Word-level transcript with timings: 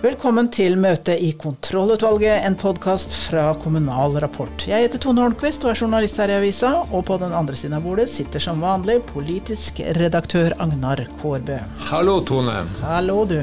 Velkommen 0.00 0.46
til 0.48 0.78
møte 0.80 1.12
i 1.12 1.34
Kontrollutvalget, 1.36 2.38
en 2.48 2.54
podkast 2.56 3.12
fra 3.26 3.50
Kommunal 3.60 4.14
Rapport. 4.24 4.62
Jeg 4.64 4.86
heter 4.86 5.02
Tone 5.04 5.20
Holmquist 5.20 5.66
og 5.66 5.74
er 5.74 5.82
journalist 5.82 6.16
her 6.22 6.32
i 6.32 6.38
avisa, 6.38 6.70
og 6.88 7.04
på 7.10 7.18
den 7.20 7.34
andre 7.36 7.52
siden 7.52 7.76
av 7.76 7.84
bordet 7.84 8.06
sitter 8.08 8.40
som 8.40 8.64
vanlig 8.64 8.96
politisk 9.10 9.82
redaktør 9.98 10.56
Agnar 10.56 11.04
Kårbø. 11.20 11.58
Hallo, 11.90 12.16
Tone. 12.24 12.62
Hallo, 12.80 13.18
du. 13.28 13.42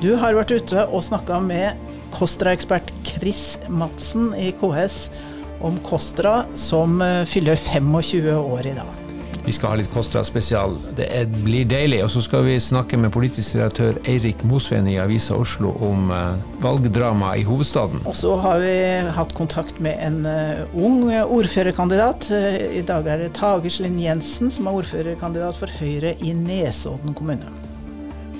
Du 0.00 0.14
har 0.24 0.40
vært 0.40 0.56
ute 0.56 0.88
og 0.88 1.04
snakka 1.04 1.44
med 1.44 1.76
KOSTRA-ekspert 2.16 2.88
Chris 3.04 3.44
Madsen 3.68 4.32
i 4.40 4.54
KS 4.56 5.02
om 5.60 5.76
KOSTRA, 5.84 6.46
som 6.56 6.96
eh, 7.04 7.26
fyller 7.28 7.60
25 7.60 8.32
år 8.40 8.72
i 8.72 8.78
dag. 8.80 9.03
Vi 9.44 9.52
skal 9.52 9.74
ha 9.74 9.76
litt 9.76 9.90
Kostra 9.92 10.22
spesial. 10.24 10.78
Det 10.96 11.04
er, 11.12 11.26
blir 11.44 11.66
deilig. 11.68 11.98
Og 12.06 12.10
så 12.14 12.22
skal 12.24 12.46
vi 12.46 12.54
snakke 12.62 12.96
med 13.00 13.12
politisk 13.12 13.58
redaktør 13.58 13.98
Eirik 14.08 14.40
Mosveen 14.48 14.88
i 14.88 14.96
Avisa 15.02 15.36
Oslo 15.36 15.74
om 15.84 16.08
uh, 16.08 16.38
valgdrama 16.64 17.34
i 17.36 17.44
hovedstaden. 17.44 18.00
Og 18.08 18.16
så 18.16 18.38
har 18.40 18.62
vi 18.64 18.72
hatt 19.12 19.34
kontakt 19.36 19.82
med 19.84 20.00
en 20.00 20.24
uh, 20.24 20.64
ung 20.80 21.10
ordførerkandidat. 21.12 22.30
Uh, 22.32 22.56
I 22.80 22.80
dag 22.88 23.10
er 23.12 23.26
det 23.26 23.34
Tage 23.36 23.74
Slind 23.74 24.00
Jensen 24.00 24.48
som 24.54 24.70
er 24.70 24.80
ordførerkandidat 24.80 25.60
for 25.60 25.76
Høyre 25.76 26.14
i 26.24 26.32
Nesodden 26.38 27.12
kommune. 27.12 27.52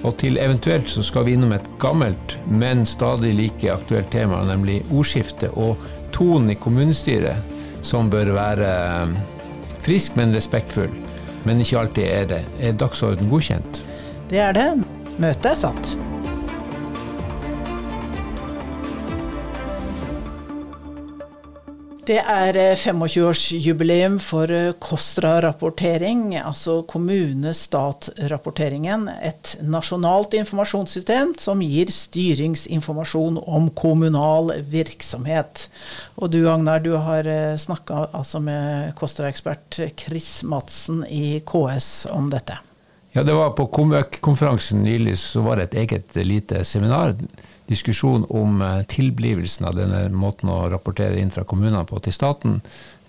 Og 0.05 0.17
til 0.21 0.41
eventuelt 0.41 0.89
så 0.89 1.05
skal 1.05 1.29
vi 1.29 1.37
innom 1.37 1.53
et 1.57 1.69
gammelt, 1.81 2.39
men 2.48 2.84
stadig 2.89 3.33
like 3.37 3.73
aktuelt 3.73 4.11
tema, 4.12 4.41
nemlig 4.48 4.81
ordskiftet 4.89 5.53
og 5.53 5.81
tonen 6.17 6.53
i 6.53 6.59
kommunestyret, 6.61 7.53
som 7.84 8.09
bør 8.12 8.33
være 8.37 8.73
Frisk, 9.85 10.17
men 10.17 10.33
respektfull. 10.33 10.93
Men 11.45 11.61
ikke 11.61 11.79
alltid 11.83 12.09
er 12.09 12.29
det. 12.31 12.43
Er 12.61 12.77
dagsorden 12.81 13.29
godkjent? 13.29 13.83
Det 14.31 14.41
er 14.41 14.57
det. 14.57 14.71
Møtet 15.21 15.51
er 15.53 15.59
satt. 15.67 15.95
Det 22.05 22.19
er 22.20 22.77
25-årsjubileum 22.77 24.19
eh, 24.19 24.20
for 24.20 24.50
eh, 24.52 24.74
KOSTRA-rapportering, 24.77 26.36
altså 26.36 26.84
kommune-stat-rapporteringen. 26.91 29.08
Et 29.24 29.56
nasjonalt 29.64 30.34
informasjonssystem 30.36 31.32
som 31.41 31.62
gir 31.64 31.88
styringsinformasjon 31.88 33.41
om 33.41 33.72
kommunal 33.72 34.52
virksomhet. 34.69 35.72
Og 36.20 36.28
du 36.34 36.44
Agnar, 36.50 36.80
du 36.84 36.92
har 37.06 37.25
eh, 37.25 37.56
snakka 37.56 38.12
altså 38.12 38.36
med 38.44 38.92
KOSTRA-ekspert 39.00 39.80
Chris 39.97 40.44
Madsen 40.44 41.08
i 41.08 41.41
KS 41.41 42.06
om 42.12 42.28
dette. 42.34 42.58
Ja, 43.16 43.25
det 43.25 43.32
var 43.32 43.56
på 43.56 43.64
KOMØK-konferansen 43.72 44.84
nylig 44.84 45.16
så 45.22 45.41
var 45.47 45.56
det 45.56 45.64
et 45.70 45.75
eget 45.86 46.16
lite 46.27 46.64
seminar 46.69 47.16
diskusjon 47.70 48.27
om 48.31 48.61
eh, 48.62 48.83
tilblivelsen 48.91 49.69
av 49.69 49.79
denne 49.79 50.07
måten 50.12 50.53
å 50.53 50.65
rapportere 50.73 51.20
inn 51.20 51.33
fra 51.34 51.47
kommunene 51.48 51.84
på 51.89 52.01
til 52.05 52.15
staten. 52.15 52.61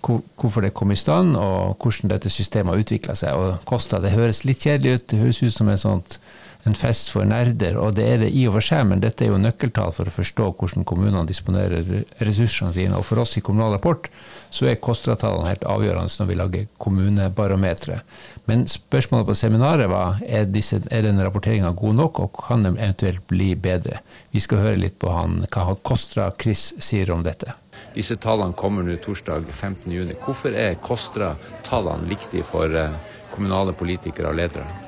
Hvorfor 0.06 0.62
det 0.62 0.74
kom 0.76 0.92
i 0.94 0.98
stand, 0.98 1.34
og 1.34 1.82
hvordan 1.82 2.12
dette 2.12 2.30
systemet 2.30 2.72
har 2.72 2.82
utvikla 2.84 3.16
seg. 3.18 3.34
Og 3.34 3.64
Kosta, 3.66 3.98
det 4.02 4.14
høres 4.14 4.44
litt 4.46 4.62
kjedelig 4.62 5.00
ut, 5.00 5.06
det 5.10 5.22
høres 5.22 5.42
ut 5.42 5.56
som 5.56 5.70
en, 5.72 5.80
sånt, 5.82 6.18
en 6.66 6.76
fest 6.76 7.10
for 7.12 7.26
nerder, 7.28 7.76
og 7.78 7.94
det 7.96 8.06
er 8.06 8.22
det 8.24 8.30
i 8.34 8.46
og 8.48 8.56
for 8.56 8.66
seg, 8.66 8.84
men 8.90 9.02
dette 9.02 9.24
er 9.24 9.32
jo 9.32 9.40
nøkkeltall 9.40 9.92
for 9.94 10.08
å 10.08 10.14
forstå 10.14 10.48
hvordan 10.58 10.86
kommunene 10.88 11.26
disponerer 11.28 12.04
ressursene 12.18 12.74
sine. 12.74 12.98
Og 12.98 13.06
for 13.06 13.22
oss 13.22 13.36
i 13.38 13.42
Kommunal 13.44 13.76
Rapport 13.76 14.08
så 14.50 14.68
er 14.70 14.80
KOSTRA-tallene 14.82 15.50
helt 15.50 15.66
avgjørende 15.68 16.20
når 16.20 16.30
vi 16.30 16.38
lager 16.40 16.70
kommunebarometeret. 16.82 18.16
Men 18.50 18.64
spørsmålet 18.70 19.28
på 19.28 19.36
seminaret 19.38 19.90
var 19.90 20.20
er, 20.26 20.46
disse, 20.50 20.80
er 20.90 21.06
denne 21.06 21.26
rapporteringa 21.26 21.72
god 21.76 22.00
nok, 22.00 22.22
og 22.22 22.42
kan 22.46 22.66
den 22.66 22.78
eventuelt 22.78 23.26
bli 23.30 23.52
bedre? 23.58 24.00
Vi 24.34 24.42
skal 24.42 24.62
høre 24.62 24.82
litt 24.82 24.98
på 25.02 25.12
han, 25.14 25.44
hva 25.50 25.76
Kostra 25.86 26.30
Chris 26.40 26.72
sier 26.82 27.10
om 27.14 27.26
dette. 27.26 27.54
Disse 27.96 28.18
tallene 28.20 28.56
kommer 28.56 28.84
nå 28.84 28.98
torsdag 29.00 29.46
15.6. 29.48 30.16
Hvorfor 30.24 30.56
er 30.56 30.76
Kostra-tallene 30.84 32.10
viktige 32.10 32.44
for 32.46 32.72
eh, 32.76 32.98
kommunale 33.32 33.72
politikere 33.76 34.32
og 34.32 34.38
ledere? 34.42 34.85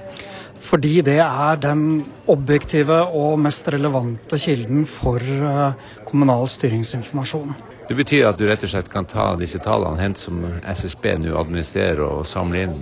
Fordi 0.69 1.01
det 1.01 1.17
er 1.25 1.61
den 1.63 1.85
objektive 2.29 2.99
og 3.17 3.39
mest 3.41 3.69
relevante 3.73 4.37
kilden 4.41 4.85
for 4.89 5.23
eh, 5.23 5.87
kommunal 6.09 6.45
styringsinformasjon. 6.53 7.55
Det 7.89 7.97
betyr 7.97 8.29
at 8.29 8.37
du 8.37 8.45
rett 8.45 8.67
og 8.67 8.73
slett 8.75 8.91
kan 8.93 9.09
ta 9.09 9.31
disse 9.41 9.61
tallene, 9.65 10.01
hent 10.03 10.21
som 10.21 10.43
SSB 10.61 11.15
nå 11.23 11.33
administrerer 11.41 12.05
og 12.05 12.27
samler 12.29 12.67
inn 12.67 12.77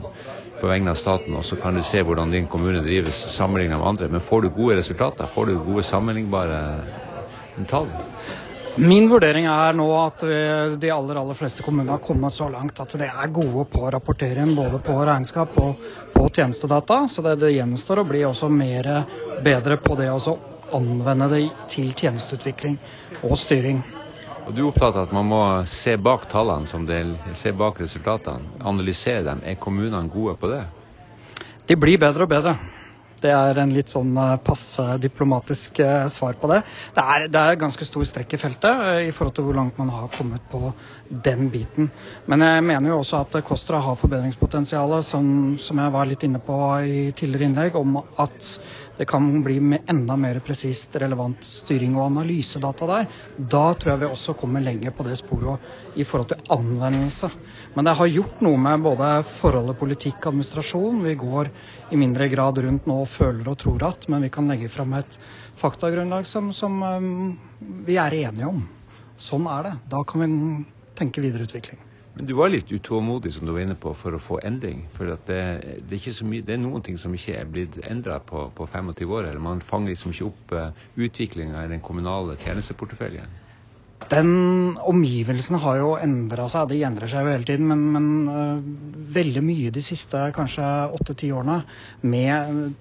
på 0.58 0.66
vegne 0.66 0.90
av 0.90 0.98
staten, 0.98 1.36
og 1.36 1.44
så 1.46 1.58
kan 1.62 1.76
du 1.76 1.84
se 1.86 2.02
hvordan 2.02 2.32
din 2.34 2.48
kommune 2.50 2.82
drives 2.82 3.20
sammenlignet 3.36 3.78
med 3.78 3.86
andre. 3.86 4.08
Men 4.10 4.24
får 4.24 4.42
du 4.42 4.50
gode 4.56 4.80
resultater? 4.80 5.30
Får 5.30 5.46
du 5.46 5.58
gode 5.68 5.86
sammenlignbare 5.86 6.58
tall? 7.70 7.86
Min 8.76 9.08
vurdering 9.08 9.46
er 9.48 9.72
nå 9.72 9.86
at 9.96 10.20
de 10.76 10.90
aller 10.92 11.16
aller 11.16 11.36
fleste 11.38 11.64
kommuner 11.64 11.94
har 11.94 12.02
kommet 12.04 12.34
så 12.36 12.48
langt 12.52 12.76
at 12.82 12.92
de 12.92 13.06
er 13.08 13.30
gode 13.32 13.64
på 13.72 13.88
inn 14.26 14.52
både 14.56 14.80
på 14.84 14.96
regnskap 15.00 15.56
og 15.56 15.80
på 16.12 16.26
tjenestedata. 16.28 17.06
Så 17.08 17.22
det, 17.24 17.38
det 17.40 17.54
gjenstår 17.54 18.02
å 18.02 18.04
bli 18.04 18.20
også 18.28 18.50
mer 18.52 18.90
bedre 19.40 19.78
på 19.80 19.96
det 19.96 20.10
å 20.12 20.36
anvende 20.76 21.28
det 21.32 21.42
til 21.72 21.94
tjenesteutvikling 21.96 22.76
og 23.22 23.36
styring. 23.40 23.80
Og 24.46 24.52
Du 24.54 24.60
er 24.60 24.68
opptatt 24.68 24.94
av 24.94 25.08
at 25.08 25.12
man 25.16 25.26
må 25.26 25.42
se 25.66 25.96
bak 25.96 26.28
tallene, 26.28 26.68
som 26.68 26.84
del, 26.86 27.16
se 27.34 27.52
bak 27.56 27.80
resultatene, 27.80 28.60
analysere 28.60 29.24
dem. 29.24 29.40
Er 29.42 29.56
kommunene 29.56 30.04
gode 30.12 30.36
på 30.36 30.52
det? 30.52 30.66
De 31.66 31.80
blir 31.80 31.98
bedre 31.98 32.28
og 32.28 32.30
bedre. 32.30 32.58
Det 33.22 33.32
er 33.32 33.58
en 33.62 33.72
litt 33.72 33.88
sånn 33.88 34.12
eh, 34.20 34.34
passe 34.44 34.84
diplomatisk 35.00 35.80
eh, 35.80 36.04
svar 36.12 36.36
på 36.40 36.50
det. 36.50 36.60
Det 36.96 37.04
er, 37.14 37.26
det 37.32 37.42
er 37.42 37.60
ganske 37.60 37.88
stor 37.88 38.04
strekk 38.08 38.36
i 38.36 38.40
feltet 38.40 38.82
eh, 38.90 39.00
i 39.08 39.12
forhold 39.14 39.36
til 39.38 39.46
hvor 39.46 39.56
langt 39.56 39.78
man 39.80 39.92
har 39.94 40.10
kommet 40.12 40.44
på 40.52 40.72
den 41.08 41.48
biten. 41.52 41.88
Men 42.28 42.44
jeg 42.44 42.64
mener 42.66 42.92
jo 42.92 43.00
også 43.00 43.22
at 43.24 43.38
Kostra 43.46 43.80
har 43.80 43.96
forbedringspotensialet, 44.00 45.06
som, 45.08 45.28
som 45.62 45.80
jeg 45.80 45.94
var 45.94 46.10
litt 46.10 46.26
inne 46.28 46.42
på 46.44 46.58
i 46.84 46.98
tidligere 47.16 47.48
innlegg, 47.48 47.78
om 47.80 48.02
at 48.02 48.52
det 48.96 49.04
kan 49.08 49.42
bli 49.44 49.58
med 49.60 49.90
enda 49.90 50.16
mer 50.16 50.38
presist, 50.40 50.96
relevant 50.96 51.44
styring 51.44 51.96
og 51.98 52.06
analysedata 52.06 52.86
der. 52.88 53.08
Da 53.36 53.64
tror 53.74 53.92
jeg 53.92 54.02
vi 54.02 54.08
også 54.08 54.34
kommer 54.40 54.64
lenger 54.64 54.94
på 54.96 55.04
det 55.04 55.18
sporet 55.20 55.96
i 55.96 56.04
forhold 56.04 56.30
til 56.32 56.52
anvendelse. 56.56 57.30
Men 57.74 57.88
det 57.88 57.96
har 57.98 58.12
gjort 58.12 58.44
noe 58.46 58.60
med 58.60 58.86
både 58.86 59.10
forholdet 59.36 59.78
politikk 59.80 60.20
og 60.22 60.30
administrasjon. 60.32 61.02
Vi 61.04 61.16
går 61.20 61.50
i 61.92 62.00
mindre 62.00 62.30
grad 62.32 62.62
rundt 62.64 62.88
nå 62.88 63.00
og 63.02 63.10
føler 63.12 63.50
og 63.52 63.58
tror 63.60 63.84
at, 63.90 64.08
men 64.12 64.24
vi 64.24 64.32
kan 64.32 64.48
legge 64.48 64.72
fram 64.72 64.96
et 64.96 65.18
faktagrunnlag 65.60 66.26
som, 66.28 66.48
som 66.56 66.80
um, 66.82 67.36
vi 67.86 67.98
er 68.00 68.16
enige 68.24 68.48
om. 68.48 68.64
Sånn 69.20 69.46
er 69.48 69.68
det. 69.68 69.74
Da 69.92 70.02
kan 70.08 70.24
vi 70.24 70.30
tenke 70.96 71.24
videreutvikling. 71.24 71.80
Men 72.16 72.26
du 72.26 72.32
var 72.32 72.48
litt 72.48 72.70
utålmodig 72.72 73.34
som 73.34 73.44
du 73.44 73.52
var 73.52 73.60
inne 73.66 73.76
på, 73.76 73.90
for 74.00 74.16
å 74.16 74.20
få 74.22 74.38
endring. 74.48 74.86
For 74.96 75.04
det, 75.28 75.36
det, 75.90 75.98
er 76.00 76.24
mye, 76.24 76.44
det, 76.46 76.54
er 76.54 76.62
noen 76.62 76.84
ting 76.84 76.96
som 76.96 77.12
ikke 77.12 77.34
er 77.36 77.48
blitt 77.50 77.76
endra 77.84 78.16
på, 78.24 78.46
på, 78.56 78.68
25 78.72 79.10
år. 79.12 79.26
eller 79.28 79.42
Man 79.44 79.60
fanger 79.60 79.92
liksom 79.92 80.14
ikke 80.14 80.30
opp 80.30 80.54
uh, 80.56 80.62
eh, 80.70 80.86
utviklinga 81.08 81.66
i 81.66 81.74
den 81.74 81.84
kommunale 81.84 82.38
tjenesteporteføljen. 82.40 83.42
Den 84.12 84.76
Omgivelsene 84.86 85.58
har 85.60 85.78
jo 85.80 85.92
endra 85.98 86.46
seg, 86.52 86.68
de 86.70 86.82
endrer 86.84 87.10
seg 87.10 87.24
jo 87.24 87.32
hele 87.32 87.48
tiden. 87.48 87.68
Men, 87.68 87.84
men 87.92 88.08
uh, 88.32 88.64
veldig 89.16 89.42
mye 89.44 89.74
de 89.76 89.84
siste 89.84 90.20
kanskje 90.36 90.64
åtte-ti 90.96 91.28
årene 91.36 91.58
med 92.00 92.72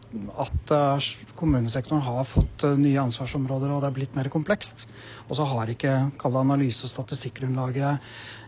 at 0.46 0.74
uh, 0.76 1.10
kommunesektoren 1.40 2.04
har 2.08 2.24
fått 2.30 2.68
uh, 2.68 2.76
nye 2.80 3.04
ansvarsområder 3.04 3.76
og 3.76 3.84
det 3.84 3.92
er 3.92 4.00
blitt 4.00 4.16
mer 4.16 4.32
komplekst. 4.32 4.88
Og 5.28 5.36
så 5.40 5.48
har 5.52 5.76
ikke 5.76 5.98
analyse- 6.24 6.88
og 6.88 6.94
statistikkgrunnlaget 6.94 8.00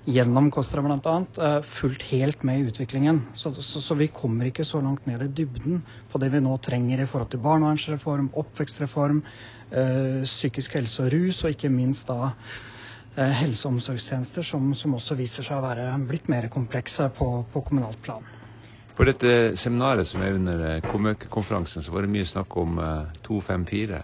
gjennom 0.07 0.47
KOSTRA 0.55 0.85
bl.a. 0.85 1.15
Uh, 1.37 1.59
fulgt 1.67 2.07
helt 2.09 2.45
med 2.47 2.61
i 2.61 2.71
utviklingen. 2.71 3.21
Så, 3.35 3.51
så, 3.51 3.81
så, 3.83 3.97
vi 3.99 4.07
kommer 4.07 4.47
ikke 4.49 4.65
så 4.67 4.81
langt 4.83 5.05
ned 5.09 5.25
i 5.25 5.29
dybden 5.41 5.83
på 6.11 6.23
det 6.23 6.31
vi 6.33 6.41
nå 6.43 6.55
trenger 6.63 7.03
i 7.03 7.09
forhold 7.09 7.33
til 7.33 7.43
barnevernsreform, 7.43 8.31
oppvekstreform, 8.39 9.21
psykisk 10.23 10.77
helse 10.77 11.03
og 11.03 11.11
rus, 11.11 11.41
og 11.43 11.51
ikke 11.51 11.67
minst 11.67 12.07
da 12.07 12.31
Eh, 13.17 13.31
helse- 13.33 13.65
og 13.67 13.73
omsorgstjenester 13.73 14.45
som, 14.45 14.75
som, 14.77 14.93
også 14.93 15.15
viser 15.17 15.45
seg 15.45 15.57
å 15.57 15.63
være 15.63 15.87
blitt 16.05 16.27
mer 16.29 16.45
komplekse 16.53 17.07
på, 17.17 17.27
på 17.49 17.63
kommunalt 17.65 17.97
plan. 18.05 18.25
På 18.93 19.07
dette 19.09 19.31
seminaret 19.57 20.05
som 20.05 20.21
er 20.21 20.37
under 20.37 20.61
eh, 20.67 20.83
KOMØK-konferansen, 20.85 21.81
så 21.81 21.95
var 21.95 22.05
det 22.05 22.11
mye 22.13 22.27
snakk 22.29 22.53
om 22.61 22.77
254. 23.25 24.03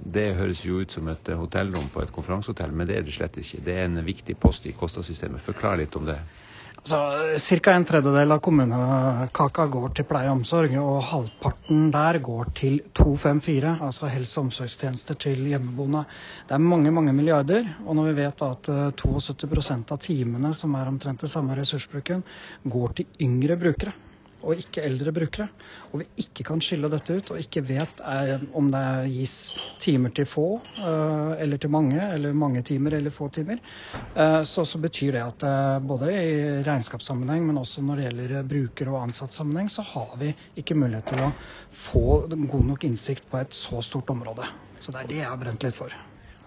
Eh, 0.00 0.12
det 0.12 0.34
høres 0.34 0.64
jo 0.64 0.80
ut 0.80 0.90
som 0.90 1.08
et 1.08 1.32
hotellrom 1.36 1.88
på 1.92 2.02
et 2.02 2.12
konferansehotell, 2.12 2.72
men 2.72 2.86
det 2.88 2.96
er 2.98 3.02
det 3.02 3.16
slett 3.16 3.36
ikke. 3.40 3.64
Det 3.64 3.78
er 3.78 3.88
en 3.88 4.04
viktig 4.04 4.38
post 4.40 4.66
i 4.66 4.72
kostnadssystemet. 4.72 5.42
Forklar 5.44 5.76
litt 5.80 5.96
om 5.96 6.06
det. 6.08 6.20
Altså, 6.80 7.58
Ca. 7.60 7.72
en 7.76 7.84
tredjedel 7.84 8.32
av 8.32 8.38
kommunekaka 8.40 9.66
går 9.68 9.90
til 9.98 10.06
pleie 10.08 10.30
og 10.30 10.38
omsorg, 10.38 10.72
og 10.80 11.02
halvparten 11.10 11.90
der 11.92 12.18
går 12.24 12.52
til 12.56 12.78
254, 12.96 13.74
altså 13.84 14.08
helse- 14.08 14.40
og 14.40 14.46
omsorgstjenester 14.46 15.18
til 15.20 15.42
hjemmeboende. 15.50 16.06
Det 16.48 16.56
er 16.56 16.64
mange 16.64 16.90
mange 16.90 17.12
milliarder, 17.12 17.68
og 17.84 17.98
når 17.98 18.08
vi 18.08 18.16
vet 18.22 18.44
at 18.48 18.70
72 18.96 19.70
eh, 19.74 19.82
av 19.92 19.98
timene, 20.00 20.54
som 20.54 20.74
er 20.74 20.88
omtrent 20.88 21.20
det 21.20 21.28
samme 21.28 21.58
ressursbruken, 21.58 22.24
går 22.64 22.96
til 22.96 23.28
yngre 23.28 23.60
brukere, 23.60 23.92
og 24.40 24.60
ikke 24.60 24.82
eldre 24.86 25.12
brukere, 25.14 25.48
og 25.90 26.02
vi 26.02 26.06
ikke 26.24 26.44
kan 26.48 26.62
skille 26.64 26.90
dette 26.92 27.16
ut, 27.16 27.32
og 27.34 27.40
ikke 27.42 27.62
vet 27.68 28.02
er, 28.06 28.44
om 28.56 28.70
det 28.72 28.84
gis 29.12 29.36
timer 29.82 30.14
til 30.16 30.28
få 30.28 30.46
eh, 30.80 31.42
eller 31.44 31.60
til 31.60 31.72
mange, 31.72 31.98
eller 32.00 32.36
mange 32.36 32.62
timer 32.66 32.96
eller 32.98 33.14
få 33.14 33.30
timer, 33.34 33.60
eh, 34.14 34.40
så, 34.48 34.64
så, 34.64 34.80
betyr 34.80 35.16
det 35.16 35.24
at 35.24 35.46
eh, 35.46 35.78
både 35.84 36.12
i 36.14 36.30
regnskapssammenheng, 36.66 37.46
men 37.50 37.60
også 37.60 37.84
når 37.84 38.00
det 38.00 38.08
gjelder 38.08 38.48
bruker- 38.54 38.92
og 38.94 39.02
ansattsammenheng, 39.04 39.70
så 39.72 39.84
har 39.94 40.16
vi 40.20 40.32
ikke 40.60 40.78
mulighet 40.78 41.12
til 41.12 41.26
å 41.26 41.32
få 41.86 42.06
god 42.30 42.70
nok 42.72 42.88
innsikt 42.88 43.28
på 43.30 43.42
et 43.42 43.56
så 43.56 43.82
stort 43.84 44.10
område. 44.12 44.48
Så 44.80 44.94
det 44.94 45.04
er 45.04 45.12
det 45.12 45.20
jeg 45.20 45.28
har 45.28 45.40
brent 45.40 45.66
litt 45.68 45.76
for. 45.76 45.92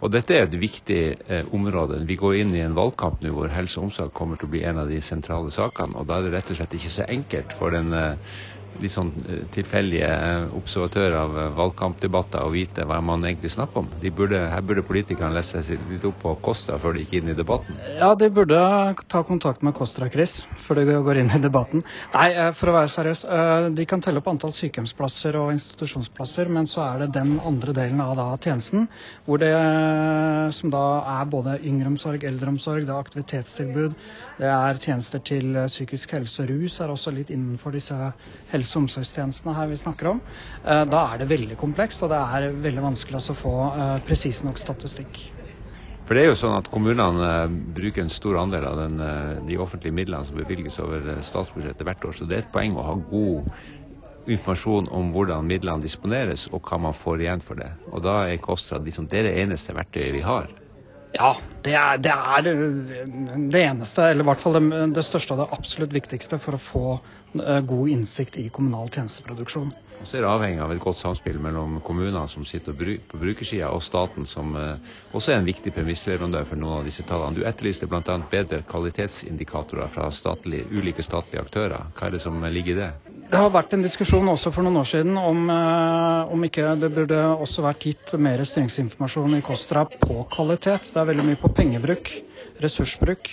Og 0.04 0.12
dette 0.12 0.36
er 0.36 0.48
et 0.48 0.56
viktig 0.60 1.02
eh, 1.32 1.46
område. 1.56 2.02
Vi 2.08 2.18
går 2.20 2.42
inn 2.42 2.52
i 2.58 2.64
en 2.64 2.76
valgkamp 2.76 3.22
nå 3.24 3.32
hvor 3.32 3.54
helse 3.54 3.80
og 3.80 3.88
omsorg 3.88 4.12
kommer 4.18 4.40
til 4.40 4.50
å 4.50 4.54
bli 4.56 4.64
en 4.68 4.82
av 4.82 4.92
de 4.92 5.00
sentrale 5.00 5.54
sakene. 5.56 5.96
Og 5.96 6.10
da 6.10 6.20
er 6.20 6.28
det 6.28 6.34
rett 6.36 6.52
og 6.52 6.60
slett 6.60 6.76
ikke 6.76 6.92
så 6.92 7.08
enkelt 7.08 7.56
for 7.56 7.72
den 7.76 7.96
eh, 7.96 8.36
litt 8.82 8.94
sånn 8.94 9.12
eh, 9.30 9.44
tilfeldige 9.54 10.10
observatører 10.58 11.16
av 11.18 11.38
eh, 11.38 11.50
valgkampdebatter 11.58 12.46
og 12.46 12.56
vite 12.56 12.86
hva 12.88 13.00
man 13.06 13.24
egentlig 13.28 13.54
snakker 13.54 13.84
om. 13.84 13.90
Burde, 14.14 14.40
her 14.52 14.66
burde 14.66 14.84
politikerne 14.86 15.34
lese 15.36 15.62
seg 15.66 15.82
litt 15.92 16.06
opp 16.08 16.20
på 16.24 16.34
Kostra 16.44 16.80
før 16.82 16.98
de 16.98 17.04
gikk 17.04 17.20
inn 17.20 17.32
i 17.34 17.38
debatten. 17.38 17.78
Ja, 18.00 18.14
de 18.18 18.30
burde 18.34 18.60
ta 19.12 19.24
kontakt 19.28 19.64
med 19.66 19.76
Kostra, 19.78 20.10
Chris, 20.14 20.42
før 20.66 20.82
de 20.82 20.98
går 21.06 21.22
inn 21.22 21.32
i 21.36 21.42
debatten. 21.44 21.84
Nei, 22.14 22.28
for 22.58 22.72
å 22.72 22.78
være 22.78 22.92
seriøs. 22.94 23.24
De 23.78 23.88
kan 23.90 24.04
telle 24.04 24.22
opp 24.22 24.30
antall 24.32 24.54
sykehjemsplasser 24.56 25.38
og 25.40 25.54
institusjonsplasser, 25.56 26.52
men 26.54 26.70
så 26.70 26.84
er 26.88 27.04
det 27.04 27.14
den 27.18 27.36
andre 27.44 27.76
delen 27.78 28.02
av 28.04 28.16
da, 28.20 28.28
tjenesten, 28.44 28.88
hvor 29.26 29.42
det 29.42 29.54
som 30.56 30.74
da 30.74 30.84
er 31.20 31.32
både 31.32 31.58
yngreomsorg, 31.64 32.26
eldreomsorg, 32.28 32.86
det 32.88 32.94
er 32.94 33.00
aktivitetstilbud, 33.00 33.98
det 34.42 34.50
er 34.50 34.82
tjenester 34.82 35.22
til 35.24 35.58
psykisk 35.70 36.18
helse 36.18 36.48
rus, 36.50 36.80
er 36.82 36.94
også 36.94 37.14
litt 37.16 37.32
innenfor 37.34 37.76
disse 37.76 37.98
helse 38.52 38.63
helse- 38.64 38.80
og 38.80 38.88
omsorgstjenestene 38.88 39.56
her 39.58 39.68
vi 39.70 39.78
snakker 39.78 40.14
om, 40.16 40.22
eh, 40.64 40.86
da 40.86 41.06
er 41.14 41.20
det 41.20 41.30
veldig 41.30 41.58
komplekst, 41.60 42.04
og 42.04 42.10
det 42.10 42.20
er 42.20 42.56
veldig 42.64 42.84
vanskelig 42.88 43.20
å 43.20 43.36
få 43.38 43.56
eh, 43.76 44.00
presis 44.08 44.44
nok 44.44 44.58
statistikk. 44.58 45.20
For 46.04 46.16
det 46.16 46.24
er 46.24 46.34
jo 46.34 46.40
sånn 46.40 46.58
at 46.58 46.68
Kommunene 46.72 47.30
eh, 47.44 47.54
bruker 47.78 48.04
en 48.04 48.12
stor 48.12 48.40
andel 48.42 48.66
av 48.68 48.82
den, 48.82 48.98
de 49.48 49.60
offentlige 49.60 49.96
midlene 49.96 50.26
som 50.26 50.40
bevilges 50.40 50.80
over 50.80 51.22
statsbudsjettet 51.22 51.86
hvert 51.88 52.10
år. 52.10 52.18
Så 52.18 52.28
det 52.28 52.38
er 52.38 52.46
et 52.46 52.54
poeng 52.56 52.76
å 52.76 52.88
ha 52.90 52.98
god 53.12 53.48
informasjon 54.24 54.88
om 54.96 55.12
hvordan 55.12 55.48
midlene 55.48 55.84
disponeres 55.84 56.48
og 56.56 56.64
hva 56.64 56.80
man 56.80 56.96
får 56.96 57.26
igjen 57.26 57.44
for 57.44 57.60
det. 57.60 57.72
Og 57.92 58.04
Da 58.04 58.22
er 58.30 58.40
KOSTRA 58.40 58.80
liksom, 58.84 59.08
det 59.12 59.20
er 59.20 59.28
det 59.28 59.40
eneste 59.44 59.76
verktøyet 59.76 60.16
vi 60.16 60.24
har. 60.24 60.48
Ja, 61.14 61.36
det 61.62 61.74
er, 61.78 61.98
det 62.02 62.12
er, 62.12 62.48
det 63.54 63.60
eneste, 63.62 64.08
eller 64.10 64.26
i 64.26 64.28
hvert 64.32 64.42
fall 64.42 64.58
det, 64.58 64.80
det, 64.96 65.04
største 65.06 65.36
og 65.36 65.44
det 65.44 65.50
absolutt 65.54 65.94
viktigste 65.94 66.40
for 66.42 66.58
å 66.58 66.62
få 66.62 66.86
uh, 66.98 67.60
god 67.70 67.92
innsikt 67.94 68.40
i 68.42 68.48
kommunal 68.54 68.90
tjenesteproduksjon. 68.90 69.70
Og 70.02 70.10
så 70.10 70.18
er 70.18 70.26
det 70.26 70.32
avhengig 70.32 70.64
av 70.66 70.74
et 70.74 70.82
godt 70.84 71.00
samspill 71.00 71.38
mellom 71.40 71.78
kommunene 71.86 72.26
som 72.32 72.48
sitter 72.50 72.74
på 72.74 73.20
brukersida, 73.22 73.70
og 73.70 73.86
staten, 73.86 74.26
som 74.28 74.58
uh, 74.58 74.74
også 75.14 75.36
er 75.36 75.44
en 75.44 75.48
viktig 75.52 75.76
premissleverandør 75.78 76.50
for 76.50 76.60
noen 76.60 76.82
av 76.82 76.90
disse 76.90 77.06
tallene. 77.08 77.38
Du 77.38 77.46
etterlyste 77.46 77.88
bl.a. 77.92 78.18
bedre 78.34 78.64
kvalitetsindikatorer 78.74 79.94
fra 79.94 80.10
statlige, 80.12 80.66
ulike 80.74 81.06
statlige 81.06 81.46
aktører. 81.46 81.94
Hva 81.94 82.10
er 82.10 82.18
det 82.18 82.26
som 82.26 82.42
ligger 82.42 82.74
i 82.74 82.82
det? 82.82 83.13
Det 83.34 83.40
har 83.42 83.50
vært 83.50 83.72
en 83.74 83.82
diskusjon 83.82 84.28
også 84.30 84.52
for 84.54 84.62
noen 84.62 84.76
år 84.78 84.86
siden 84.86 85.16
om, 85.18 85.48
uh, 85.50 86.30
om 86.30 86.44
ikke 86.46 86.76
det 86.78 86.92
burde 86.94 87.18
også 87.42 87.64
vært 87.66 87.88
gitt 87.88 88.12
mer 88.22 88.44
styringsinformasjon 88.46 89.40
i 89.40 89.42
KOSTRA 89.42 89.88
på 89.90 90.20
kvalitet. 90.36 90.92
Det 90.94 91.02
er 91.02 91.08
veldig 91.10 91.26
mye 91.32 91.40
på 91.42 91.50
pengebruk, 91.58 92.12
ressursbruk 92.62 93.32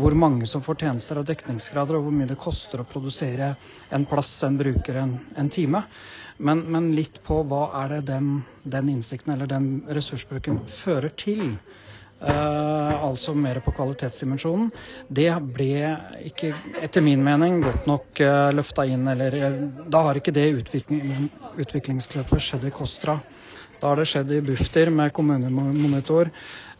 hvor 0.00 0.16
mange 0.16 0.48
som 0.48 0.64
får 0.64 0.78
tjenester 0.86 1.20
og 1.20 1.28
dekningsgrader, 1.28 1.98
og 1.98 2.06
hvor 2.06 2.16
mye 2.16 2.30
det 2.30 2.38
koster 2.40 2.80
å 2.80 2.88
produsere 2.88 3.50
en 3.92 4.08
plass, 4.08 4.32
en 4.48 4.56
bruker, 4.56 4.96
en, 5.02 5.12
en 5.36 5.52
time. 5.52 5.84
Men, 6.40 6.64
men, 6.64 6.88
litt 6.96 7.20
på 7.28 7.42
hva 7.44 7.66
er 7.82 7.98
det 7.98 8.00
den, 8.14 8.38
den, 8.64 8.88
innsikten 8.96 9.36
eller 9.36 9.52
den 9.52 9.68
ressursbruken 9.92 10.62
fører 10.80 11.12
til. 11.20 11.58
Uh, 12.24 13.04
altså 13.04 13.34
mer 13.36 13.58
på 13.60 13.72
kvalitetsdimensjonen. 13.76 14.70
Det 15.12 15.28
ble 15.52 15.90
ikke, 16.24 16.54
etter 16.80 17.04
min 17.04 17.20
mening, 17.24 17.58
godt 17.60 17.88
nok 17.90 18.20
uh, 18.22 18.26
eh, 18.26 18.52
løfta 18.56 18.86
inn. 18.88 19.04
Eller 19.12 19.36
uh, 19.42 19.58
da 19.92 20.06
har 20.06 20.16
ikke 20.16 20.32
det 20.32 20.46
utvikling, 20.56 21.28
utviklingsløpet 21.60 22.46
skjedd 22.46 22.64
i 22.70 22.72
KOSTRA. 22.72 23.18
Da 23.80 23.90
har 23.90 24.00
det 24.00 24.06
skjedd 24.08 24.32
i 24.32 24.40
Bufdir 24.44 24.88
med 24.94 25.12
kommunemonitor. 25.12 26.30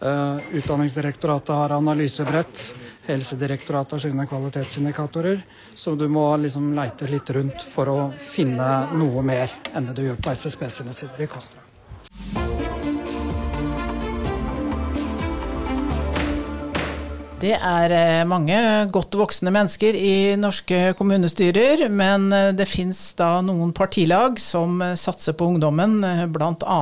Utdanningsdirektoratet 0.05 1.53
har 1.53 1.75
analysebrett. 1.77 2.63
Helsedirektoratet 3.05 3.97
har 3.97 4.03
sine 4.07 4.27
kvalitetsindikatorer. 4.31 5.43
Så 5.75 5.95
du 6.01 6.07
må 6.09 6.25
liksom 6.41 6.73
leite 6.77 7.11
litt 7.11 7.35
rundt 7.37 7.67
for 7.75 7.93
å 7.93 7.99
finne 8.33 8.71
noe 8.95 9.27
mer 9.27 9.53
enn 9.75 9.91
det 9.91 9.99
du 9.99 10.07
gjør 10.07 10.25
på 10.25 10.33
SSB 10.39 10.67
sine 10.79 10.97
sider 10.97 11.27
i 11.27 11.31
KOSTRA. 11.35 12.44
Det 17.45 17.53
er 17.53 17.93
eh, 17.93 18.23
mange 18.25 18.57
godt 18.95 19.19
voksne 19.21 19.51
mennesker 19.53 19.97
i 19.99 20.33
norske 20.41 20.95
kommunestyrer, 20.97 21.83
men 21.93 22.31
eh, 22.33 22.53
det 22.57 22.65
fins 22.71 23.01
da 23.19 23.43
noen 23.45 23.75
partilag 23.77 24.39
som 24.41 24.79
eh, 24.81 24.95
satser 24.97 25.35
på 25.37 25.51
ungdommen, 25.53 25.99
bl.a. 26.33 26.79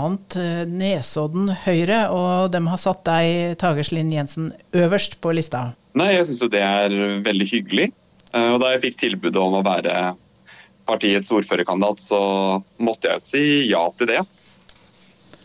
Nesodden 0.71 1.49
Høyre, 1.65 2.05
og 2.15 2.53
de 2.55 2.61
har 2.69 2.79
satt 2.79 3.03
deg, 3.09 3.57
Tagerslinn 3.59 4.13
Jensen, 4.15 4.53
øverst 4.79 5.17
på 5.25 5.33
lista. 5.35 5.73
Nei, 5.99 6.13
jeg 6.15 6.29
syns 6.29 6.45
jo 6.45 6.51
det 6.53 6.63
er 6.63 6.95
veldig 7.25 7.49
hyggelig. 7.51 7.89
Og 8.33 8.61
da 8.63 8.71
jeg 8.73 8.85
fikk 8.85 9.01
tilbudet 9.01 9.41
om 9.43 9.59
å 9.59 9.65
være 9.67 10.13
partiets 10.89 11.29
ordførerkandidat, 11.35 12.01
så 12.01 12.21
måtte 12.81 13.11
jeg 13.11 13.19
jo 13.19 13.25
si 13.25 13.43
ja 13.69 13.83
til 13.99 14.09
det. 14.09 14.23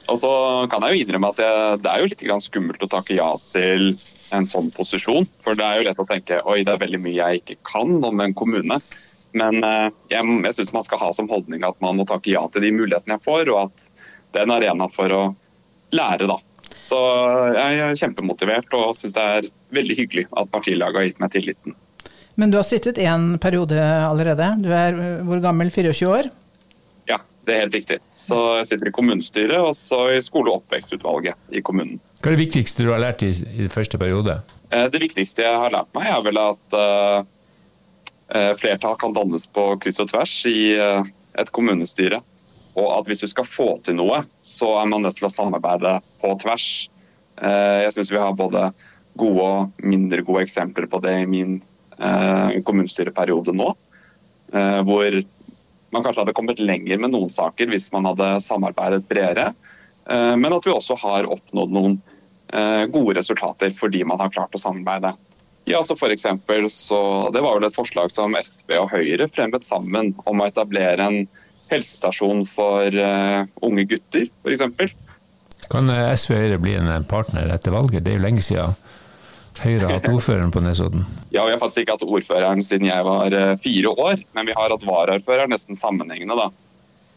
Og 0.08 0.22
så 0.22 0.32
kan 0.72 0.86
jeg 0.86 0.94
jo 0.94 1.08
innrømme 1.08 1.34
at 1.34 1.42
det 1.82 1.92
er 1.92 2.06
jo 2.06 2.12
litt 2.14 2.24
skummelt 2.46 2.86
å 2.86 2.92
takke 2.94 3.18
ja 3.18 3.34
til 3.52 3.98
en 4.36 4.48
sånn 4.50 4.72
posisjon. 4.76 5.28
For 5.44 5.58
det 5.58 5.66
er 5.66 5.80
jo 5.80 5.88
lett 5.88 6.02
å 6.02 6.08
tenke 6.10 6.42
oi, 6.44 6.62
det 6.68 6.74
er 6.74 6.84
veldig 6.84 7.02
mye 7.04 7.18
jeg 7.18 7.42
ikke 7.42 7.60
kan 7.68 7.98
om 8.04 8.24
en 8.24 8.36
kommune. 8.38 8.80
Men 9.38 9.64
eh, 9.64 9.90
jeg, 10.12 10.38
jeg 10.48 10.58
syns 10.58 10.74
man 10.76 10.86
skal 10.88 11.02
ha 11.04 11.12
som 11.16 11.30
holdning 11.32 11.66
at 11.68 11.80
man 11.84 12.00
må 12.00 12.08
takke 12.10 12.34
ja 12.34 12.46
til 12.52 12.66
de 12.66 12.74
mulighetene 12.76 13.18
jeg 13.18 13.26
får, 13.28 13.52
og 13.54 13.68
at 13.68 13.90
det 14.34 14.42
er 14.42 14.48
en 14.48 14.56
arena 14.58 14.88
for 14.92 15.14
å 15.14 15.24
lære, 15.96 16.28
da. 16.30 16.38
Så 16.84 16.98
jeg 17.56 17.82
er 17.84 18.00
kjempemotivert 18.00 18.74
og 18.78 18.96
syns 18.98 19.16
det 19.16 19.28
er 19.38 19.52
veldig 19.76 19.98
hyggelig 19.98 20.26
at 20.38 20.52
partilaget 20.54 21.00
har 21.00 21.08
gitt 21.08 21.22
meg 21.24 21.34
tilliten. 21.34 21.78
Men 22.38 22.52
du 22.54 22.60
har 22.60 22.68
sittet 22.68 23.00
en 23.02 23.40
periode 23.42 23.82
allerede. 23.82 24.52
Du 24.62 24.70
er 24.76 24.98
hvor 25.26 25.42
gammel? 25.42 25.72
24 25.74 26.12
år? 26.12 26.30
Ja, 27.10 27.18
det 27.48 27.56
er 27.56 27.64
helt 27.64 27.78
riktig. 27.80 27.98
Så 28.14 28.38
jeg 28.60 28.68
sitter 28.70 28.92
i 28.92 28.94
kommunestyret 28.94 29.58
og 29.58 29.74
så 29.78 30.04
i 30.14 30.22
skole- 30.22 30.54
og 30.54 30.62
oppvekstutvalget 30.62 31.58
i 31.58 31.64
kommunen. 31.66 31.98
Hva 32.18 32.32
er 32.32 32.38
det 32.38 32.46
viktigste 32.48 32.86
du 32.86 32.92
har 32.92 33.02
lært 33.02 33.24
i, 33.26 33.30
i 33.30 33.68
første 33.70 34.00
periode? 34.02 34.40
Eh, 34.70 34.88
det 34.92 35.02
viktigste 35.04 35.46
jeg 35.46 35.60
har 35.62 35.74
lært 35.74 35.94
meg, 35.96 36.10
er 36.12 36.24
vel 36.26 36.40
at 36.42 36.78
uh, 36.78 37.22
flertall 38.60 38.98
kan 39.00 39.16
dannes 39.16 39.48
på 39.54 39.70
kryss 39.84 40.02
og 40.04 40.10
tvers 40.12 40.34
i 40.50 40.74
uh, 40.82 41.06
et 41.38 41.54
kommunestyre. 41.56 42.20
Og 42.78 42.90
at 42.94 43.08
hvis 43.10 43.24
du 43.24 43.30
skal 43.32 43.48
få 43.48 43.70
til 43.86 43.98
noe, 43.98 44.24
så 44.42 44.74
er 44.82 44.90
man 44.90 45.06
nødt 45.06 45.18
til 45.22 45.30
å 45.30 45.34
samarbeide 45.34 45.98
på 46.22 46.34
tvers. 46.44 46.68
Uh, 47.38 47.86
jeg 47.86 47.96
syns 47.96 48.14
vi 48.14 48.22
har 48.22 48.38
både 48.38 48.72
gode 49.18 49.46
og 49.46 49.86
mindre 49.86 50.26
gode 50.26 50.44
eksempler 50.46 50.90
på 50.90 51.02
det 51.02 51.16
i 51.24 51.30
min 51.30 51.58
kommunestyreperiode 51.98 53.56
nå. 53.58 53.72
Hvor 54.86 55.16
man 55.90 56.04
kanskje 56.06 56.22
hadde 56.22 56.36
kommet 56.38 56.60
lenger 56.62 57.00
med 57.02 57.10
noen 57.16 57.32
saker 57.34 57.72
hvis 57.72 57.88
man 57.96 58.06
hadde 58.06 58.28
samarbeidet 58.46 59.08
bredere. 59.10 59.48
Eh, 60.10 60.36
men 60.38 60.54
at 60.54 60.68
vi 60.68 60.74
også 60.74 60.96
har 61.02 61.28
oppnådd 61.28 61.74
noen 61.76 61.98
eh, 62.54 62.86
gode 62.92 63.18
resultater 63.20 63.74
fordi 63.76 64.04
man 64.08 64.22
har 64.22 64.32
klart 64.34 64.56
å 64.56 64.62
samarbeide. 64.62 65.14
Ja, 65.68 65.82
så 65.84 65.98
for 66.00 66.14
eksempel, 66.14 66.70
så 66.72 67.30
Det 67.34 67.42
var 67.44 67.58
vel 67.58 67.68
et 67.68 67.76
forslag 67.76 68.14
som 68.16 68.38
SV 68.40 68.78
og 68.80 68.94
Høyre 68.94 69.28
fremmet 69.28 69.68
sammen 69.68 70.14
om 70.24 70.40
å 70.40 70.48
etablere 70.48 71.04
en 71.04 71.26
helsestasjon 71.68 72.46
for 72.48 72.96
uh, 72.96 73.44
unge 73.68 73.84
gutter, 73.92 74.30
f.eks. 74.48 74.94
Kan 75.68 75.92
SV 75.92 76.38
og 76.38 76.40
Høyre 76.40 76.60
bli 76.64 76.78
en 76.80 77.04
partner 77.04 77.52
etter 77.52 77.76
valget? 77.76 78.06
Det 78.06 78.14
er 78.14 78.22
jo 78.22 78.24
lenge 78.24 78.46
siden 78.46 78.78
Høyre 79.60 79.90
har 79.90 79.98
hatt 79.98 80.08
ordføreren 80.16 80.56
på 80.56 80.64
Nesodden. 80.64 81.04
Ja, 81.36 81.44
vi 81.44 81.52
har 81.52 81.60
faktisk 81.60 81.84
ikke 81.84 81.98
hatt 81.98 82.08
ordføreren 82.08 82.64
siden 82.64 82.88
jeg 82.88 83.04
var 83.04 83.36
fire 83.60 83.92
år, 83.92 84.24
men 84.40 84.48
vi 84.48 84.56
har 84.56 84.72
hatt 84.72 84.88
varaordfører 84.88 85.52
nesten 85.52 85.76
sammenhengende. 85.76 86.40
da 86.40 86.48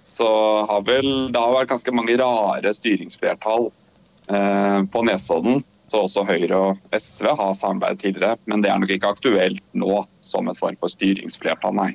så 0.07 0.31
har 0.69 0.87
vel 0.87 1.31
det 1.33 1.41
har 1.41 1.53
vært 1.55 1.73
ganske 1.73 1.95
mange 1.95 2.17
rare 2.21 2.73
styringsflertall 2.77 3.69
eh, 4.31 4.81
på 4.93 5.05
Nesodden. 5.07 5.63
Så 5.91 6.05
også 6.05 6.23
Høyre 6.23 6.59
og 6.59 6.95
SV 6.95 7.33
har 7.35 7.55
samarbeidet 7.59 8.05
tidligere, 8.05 8.39
men 8.47 8.63
det 8.63 8.71
er 8.71 8.79
nok 8.79 8.93
ikke 8.95 9.11
aktuelt 9.11 9.63
nå 9.75 10.05
som 10.23 10.51
et 10.51 10.59
form 10.59 10.79
for 10.79 10.93
styringsflertall, 10.93 11.75
nei. 11.75 11.93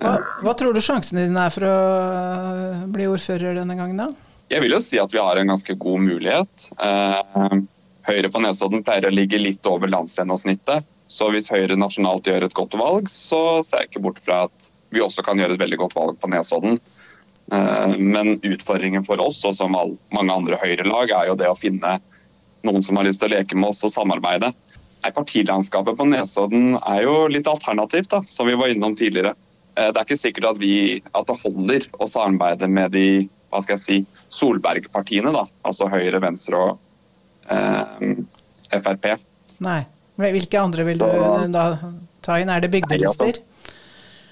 Hva, 0.00 0.16
hva 0.44 0.52
tror 0.56 0.76
du 0.76 0.80
sjansene 0.84 1.26
dine 1.26 1.46
er 1.46 1.52
for 1.52 1.66
å 1.68 1.76
eh, 2.10 2.84
bli 2.92 3.08
ordfører 3.08 3.56
denne 3.60 3.76
gangen, 3.78 4.00
da? 4.00 4.30
Jeg 4.50 4.64
vil 4.64 4.74
jo 4.74 4.80
si 4.82 4.98
at 4.98 5.12
vi 5.14 5.20
har 5.22 5.38
en 5.38 5.52
ganske 5.52 5.76
god 5.78 6.04
mulighet. 6.04 6.70
Eh, 6.82 7.58
Høyre 8.08 8.30
på 8.32 8.40
Nesodden 8.42 8.84
pleier 8.84 9.06
å 9.06 9.12
ligge 9.12 9.38
litt 9.38 9.66
over 9.68 9.90
landsgjennomsnittet. 9.92 10.88
Så 11.10 11.28
hvis 11.34 11.50
Høyre 11.52 11.76
nasjonalt 11.78 12.26
gjør 12.26 12.46
et 12.46 12.56
godt 12.56 12.76
valg, 12.80 13.10
så 13.12 13.60
ser 13.66 13.84
jeg 13.84 13.90
ikke 13.90 14.04
bort 14.08 14.20
fra 14.24 14.44
at 14.48 14.70
vi 14.90 15.02
også 15.04 15.24
kan 15.26 15.38
gjøre 15.38 15.56
et 15.56 15.62
veldig 15.62 15.78
godt 15.84 15.96
valg 15.98 16.18
på 16.20 16.30
Nesodden. 16.32 16.80
Eh, 17.52 17.98
men 17.98 18.38
utfordringen 18.42 19.04
for 19.04 19.20
oss, 19.20 19.42
og 19.44 19.56
som 19.58 19.74
mange 19.74 20.34
andre 20.34 20.58
Høyre-lag, 20.60 21.10
er 21.10 21.30
jo 21.30 21.38
det 21.38 21.50
å 21.50 21.58
finne 21.58 21.98
noen 22.66 22.84
som 22.84 23.00
har 23.00 23.08
lyst 23.08 23.22
til 23.22 23.30
å 23.30 23.36
leke 23.38 23.58
med 23.58 23.72
oss 23.72 23.82
og 23.86 23.92
samarbeide. 23.94 24.52
Nei, 25.00 25.12
Partilandskapet 25.16 25.96
på 25.96 26.06
Nesodden 26.06 26.76
er 26.78 27.04
jo 27.06 27.24
litt 27.32 27.48
alternativt, 27.50 28.10
da, 28.12 28.20
som 28.28 28.46
vi 28.50 28.58
var 28.60 28.70
innom 28.70 28.94
tidligere. 28.98 29.34
Eh, 29.74 29.90
det 29.90 29.96
er 29.96 30.06
ikke 30.06 30.20
sikkert 30.20 30.50
at, 30.52 30.62
vi, 30.62 31.00
at 31.10 31.26
det 31.26 31.38
holder 31.42 31.88
å 31.98 32.08
samarbeide 32.10 32.70
med 32.70 32.94
de 32.94 33.06
hva 33.50 33.64
skal 33.64 33.74
jeg 33.74 33.82
si, 33.82 34.26
Solberg-partiene, 34.30 35.32
da, 35.34 35.42
altså 35.66 35.88
Høyre, 35.90 36.20
Venstre 36.22 36.58
og 36.68 37.50
eh, 37.50 38.12
Frp. 38.70 39.16
Nei. 39.66 39.80
Hvilke 40.20 40.60
andre 40.60 40.84
vil 40.84 41.00
du 41.00 41.06
da 41.54 41.64
ta 42.20 42.36
inn? 42.38 42.50
Er 42.52 42.60
det 42.60 42.68
bygdelister? 42.74 43.40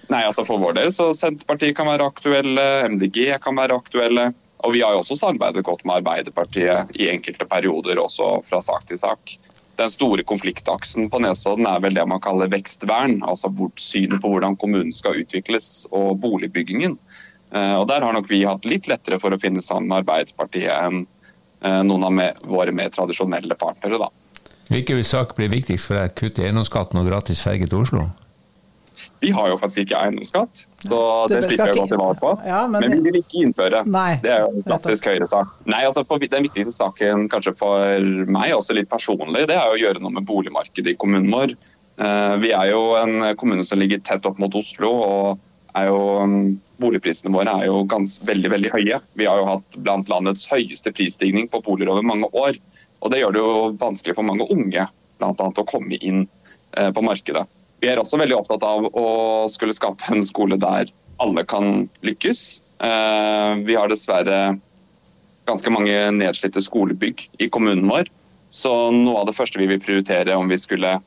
Nei, 0.08 0.24
altså 0.24 0.44
For 0.48 0.60
vår 0.60 0.76
del 0.78 0.92
så 0.94 1.10
Senterpartiet 1.16 1.76
kan 1.76 1.88
være 1.90 2.06
aktuelle, 2.08 2.64
MDG 2.88 3.36
kan 3.44 3.58
være 3.58 3.76
aktuelle. 3.76 4.30
Og 4.66 4.74
vi 4.74 4.82
har 4.82 4.94
jo 4.94 5.02
også 5.02 5.16
samarbeidet 5.18 5.62
godt 5.66 5.84
med 5.86 6.00
Arbeiderpartiet 6.00 6.96
i 6.98 7.10
enkelte 7.12 7.46
perioder, 7.46 8.00
også 8.02 8.40
fra 8.48 8.58
sak 8.64 8.88
til 8.88 8.98
sak. 8.98 9.36
Den 9.78 9.92
store 9.92 10.24
konfliktaksen 10.26 11.06
på 11.12 11.20
Nesodden 11.22 11.68
er 11.70 11.78
vel 11.84 11.94
det 11.94 12.06
man 12.10 12.22
kaller 12.22 12.50
vekstvern. 12.50 13.20
Altså 13.22 13.52
synet 13.78 14.18
på 14.24 14.32
hvordan 14.32 14.56
kommunen 14.58 14.90
skal 14.96 15.20
utvikles 15.20 15.86
og 15.94 16.16
boligbyggingen. 16.24 16.96
Eh, 17.52 17.74
og 17.78 17.86
Der 17.88 18.02
har 18.02 18.12
nok 18.12 18.26
vi 18.30 18.42
hatt 18.44 18.66
litt 18.66 18.88
lettere 18.90 19.20
for 19.22 19.30
å 19.30 19.38
finne 19.38 19.62
sammen 19.62 19.92
med 19.92 20.02
Arbeiderpartiet 20.02 20.72
enn 20.72 21.04
eh, 21.62 21.82
noen 21.86 22.08
av 22.08 22.48
våre 22.50 22.74
mer 22.74 22.90
tradisjonelle 22.90 23.54
partnere. 23.54 24.00
da. 24.02 24.10
Hvilken 24.68 25.04
sak 25.04 25.36
blir 25.36 25.52
viktigst 25.52 25.86
for 25.86 26.00
deg? 26.00 26.16
Kutt 26.18 26.42
i 26.42 26.48
eiendomsskatten 26.48 26.98
og 26.98 27.06
gratis 27.06 27.44
ferge 27.44 27.70
til 27.70 27.86
Oslo? 27.86 28.08
Vi 29.22 29.30
har 29.34 29.48
jo 29.50 29.56
faktisk 29.60 29.86
ikke 29.86 30.00
eiendomsskatt, 30.02 30.64
så 30.84 30.98
det, 31.30 31.40
det 31.42 31.50
slipper 31.52 31.72
vi 31.72 31.80
å 31.80 31.82
gå 31.82 31.86
til 31.90 32.00
valg 32.02 32.20
på. 32.22 32.34
Ja, 32.46 32.60
men, 32.70 32.84
men, 32.84 33.02
vi 33.02 33.12
vil 33.12 33.20
ikke 33.22 33.42
innføre. 33.44 33.82
Nei, 33.90 34.12
det 34.22 34.34
er 34.34 34.44
jo 34.44 34.52
en 34.52 34.66
klassisk 34.66 35.08
Høyre-sak. 35.10 35.56
Nei, 35.70 35.82
altså 35.88 36.04
Den 36.06 36.46
viktigste 36.46 36.74
saken 36.76 37.26
kanskje 37.32 37.56
for 37.58 38.06
meg, 38.30 38.54
også 38.56 38.76
litt 38.78 38.90
personlig, 38.92 39.48
det 39.50 39.58
er 39.58 39.72
å 39.72 39.80
gjøre 39.80 40.02
noe 40.04 40.14
med 40.20 40.28
boligmarkedet 40.28 40.94
i 40.94 41.00
kommunen 41.00 41.32
vår. 41.34 41.56
Eh, 41.98 42.34
vi 42.44 42.54
er 42.54 42.70
jo 42.70 42.94
en 43.00 43.34
kommune 43.40 43.66
som 43.66 43.80
ligger 43.80 44.02
tett 44.06 44.26
opp 44.28 44.38
mot 44.42 44.54
Oslo. 44.54 44.94
og 45.02 45.44
jo, 45.86 45.98
um, 46.22 46.56
Boligprisene 46.78 47.32
våre 47.34 47.52
er 47.58 47.68
jo 47.68 47.82
gans, 47.90 48.18
veldig 48.26 48.50
veldig 48.54 48.70
høye. 48.72 49.00
Vi 49.18 49.26
har 49.26 49.40
jo 49.40 49.48
hatt 49.48 49.78
blant 49.82 50.10
landets 50.10 50.46
høyeste 50.50 50.92
prisstigning 50.94 51.48
på 51.50 51.60
boliger 51.66 51.92
over 51.92 52.06
mange 52.06 52.30
år. 52.32 52.58
og 53.02 53.12
Det 53.12 53.20
gjør 53.20 53.34
det 53.34 53.42
jo 53.42 53.54
vanskelig 53.80 54.16
for 54.18 54.26
mange 54.26 54.46
unge 54.50 54.86
blant 55.18 55.40
annet, 55.42 55.58
å 55.58 55.66
komme 55.66 55.98
inn 55.98 56.26
eh, 56.76 56.90
på 56.94 57.02
markedet. 57.02 57.44
Vi 57.78 57.90
er 57.90 58.00
også 58.00 58.18
veldig 58.18 58.36
opptatt 58.40 58.64
av 58.66 58.88
å 58.90 59.08
skulle 59.50 59.76
skape 59.76 60.08
en 60.12 60.24
skole 60.26 60.58
der 60.58 60.90
alle 61.22 61.44
kan 61.46 61.88
lykkes. 62.06 62.62
Eh, 62.82 63.52
vi 63.66 63.76
har 63.78 63.90
dessverre 63.90 64.58
ganske 65.48 65.72
mange 65.72 65.94
nedslitte 66.14 66.62
skolebygg 66.62 67.28
i 67.38 67.48
kommunen 67.50 67.88
vår. 67.88 68.10
Så 68.48 68.72
noe 68.94 69.22
av 69.22 69.28
det 69.28 69.36
første 69.36 69.60
vi 69.60 69.68
vil 69.70 69.82
prioritere 69.82 70.36
om 70.38 70.50
vi 70.50 70.58
skulle 70.60 70.98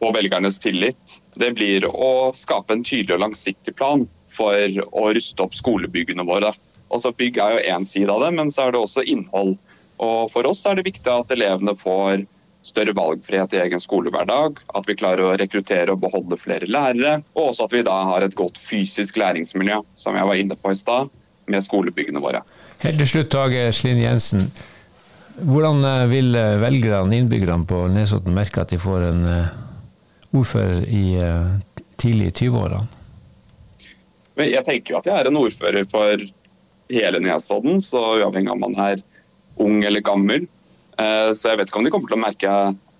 få 0.00 0.10
velgernes 0.14 0.58
tillit, 0.62 1.20
det 1.38 1.54
blir 1.56 1.86
å 1.88 2.32
skape 2.36 2.74
en 2.74 2.84
tydelig 2.84 3.16
og 3.16 3.24
langsiktig 3.24 3.74
plan 3.78 4.04
for 4.34 4.80
å 4.90 5.08
ruste 5.14 5.44
opp 5.44 5.54
skolebyggene 5.56 6.26
våre. 6.26 6.52
Også 6.94 7.14
Bygg 7.16 7.38
er 7.40 7.54
jo 7.54 7.64
én 7.76 7.86
side 7.88 8.12
av 8.12 8.22
det, 8.24 8.32
men 8.36 8.50
så 8.52 8.66
er 8.66 8.74
det 8.74 8.82
også 8.82 9.04
innhold. 9.06 9.56
Og 10.02 10.30
For 10.34 10.46
oss 10.46 10.64
er 10.66 10.76
det 10.76 10.88
viktig 10.88 11.10
at 11.10 11.32
elevene 11.32 11.76
får 11.78 12.26
større 12.64 12.94
valgfrihet 12.96 13.54
i 13.54 13.60
egen 13.66 13.82
skolehverdag, 13.82 14.60
at 14.74 14.88
vi 14.88 14.96
klarer 14.96 15.26
å 15.26 15.34
rekruttere 15.38 15.92
og 15.92 16.00
beholde 16.04 16.38
flere 16.40 16.68
lærere, 16.70 17.18
og 17.36 17.50
også 17.50 17.68
at 17.68 17.74
vi 17.76 17.82
da 17.86 17.96
har 18.10 18.24
et 18.24 18.36
godt 18.38 18.60
fysisk 18.60 19.18
læringsmiljø, 19.20 19.82
som 20.00 20.16
jeg 20.16 20.30
var 20.30 20.40
inne 20.40 20.56
på 20.56 20.72
i 20.72 20.78
stad, 20.78 21.12
med 21.44 21.60
skolebyggene 21.60 22.22
våre. 22.24 22.40
Helt 22.80 23.00
til 23.02 23.10
slutt, 23.10 23.30
Tage 23.34 23.66
Slinn 23.76 24.00
Jensen. 24.00 24.48
Hvordan 25.34 25.84
eh, 25.84 26.06
vil 26.08 26.34
eh, 26.38 26.56
velgerne, 26.62 27.18
innbyggerne 27.18 27.68
på 27.68 27.84
Nesodden, 27.92 28.36
merke 28.36 28.62
at 28.62 28.72
de 28.72 28.80
får 28.80 29.08
en 29.10 29.24
eh, 29.28 29.56
ordfører 30.34 30.86
i 30.88 31.04
tidlig 32.00 32.32
20-årene? 32.40 32.88
Jeg 34.40 34.64
tenker 34.66 34.94
jo 34.94 34.98
at 34.98 35.06
jeg 35.06 35.14
er 35.20 35.28
en 35.30 35.38
ordfører 35.38 35.84
for 35.90 36.24
hele 36.90 37.20
Nesodden, 37.22 37.78
så 37.84 38.00
uavhengig 38.18 38.50
av 38.50 38.56
om 38.56 38.64
man 38.64 38.80
er 38.82 39.04
ung 39.62 39.84
eller 39.86 40.02
gammel, 40.02 40.48
så 40.96 41.50
jeg 41.50 41.58
vet 41.58 41.70
ikke 41.70 41.80
om 41.80 41.86
de 41.86 41.90
kommer 41.90 42.10
til 42.10 42.18
å 42.18 42.22
merke 42.22 42.50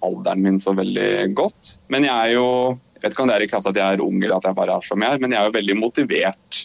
alderen 0.05 0.43
min 0.43 0.57
så 0.61 0.75
veldig 0.77 1.35
godt. 1.39 1.77
Men 1.93 2.07
jeg 2.09 2.15
er 2.15 2.35
jo 2.35 2.49
jeg 2.95 3.03
vet 3.05 3.15
ikke 3.15 3.25
om 3.25 3.29
det 3.29 3.37
er 3.37 3.45
i 3.45 3.49
kraft 3.51 3.69
at 3.69 3.79
jeg 3.79 3.97
er 3.97 4.03
ung 4.03 4.17
eller 4.23 4.39
at 4.39 4.47
jeg 4.49 4.57
bare 4.57 4.79
er 4.79 4.85
som 4.87 5.03
jeg 5.05 5.13
er, 5.13 5.21
men 5.21 5.35
jeg 5.35 5.41
er 5.41 5.51
jo 5.51 5.57
veldig 5.59 5.75
motivert 5.77 6.61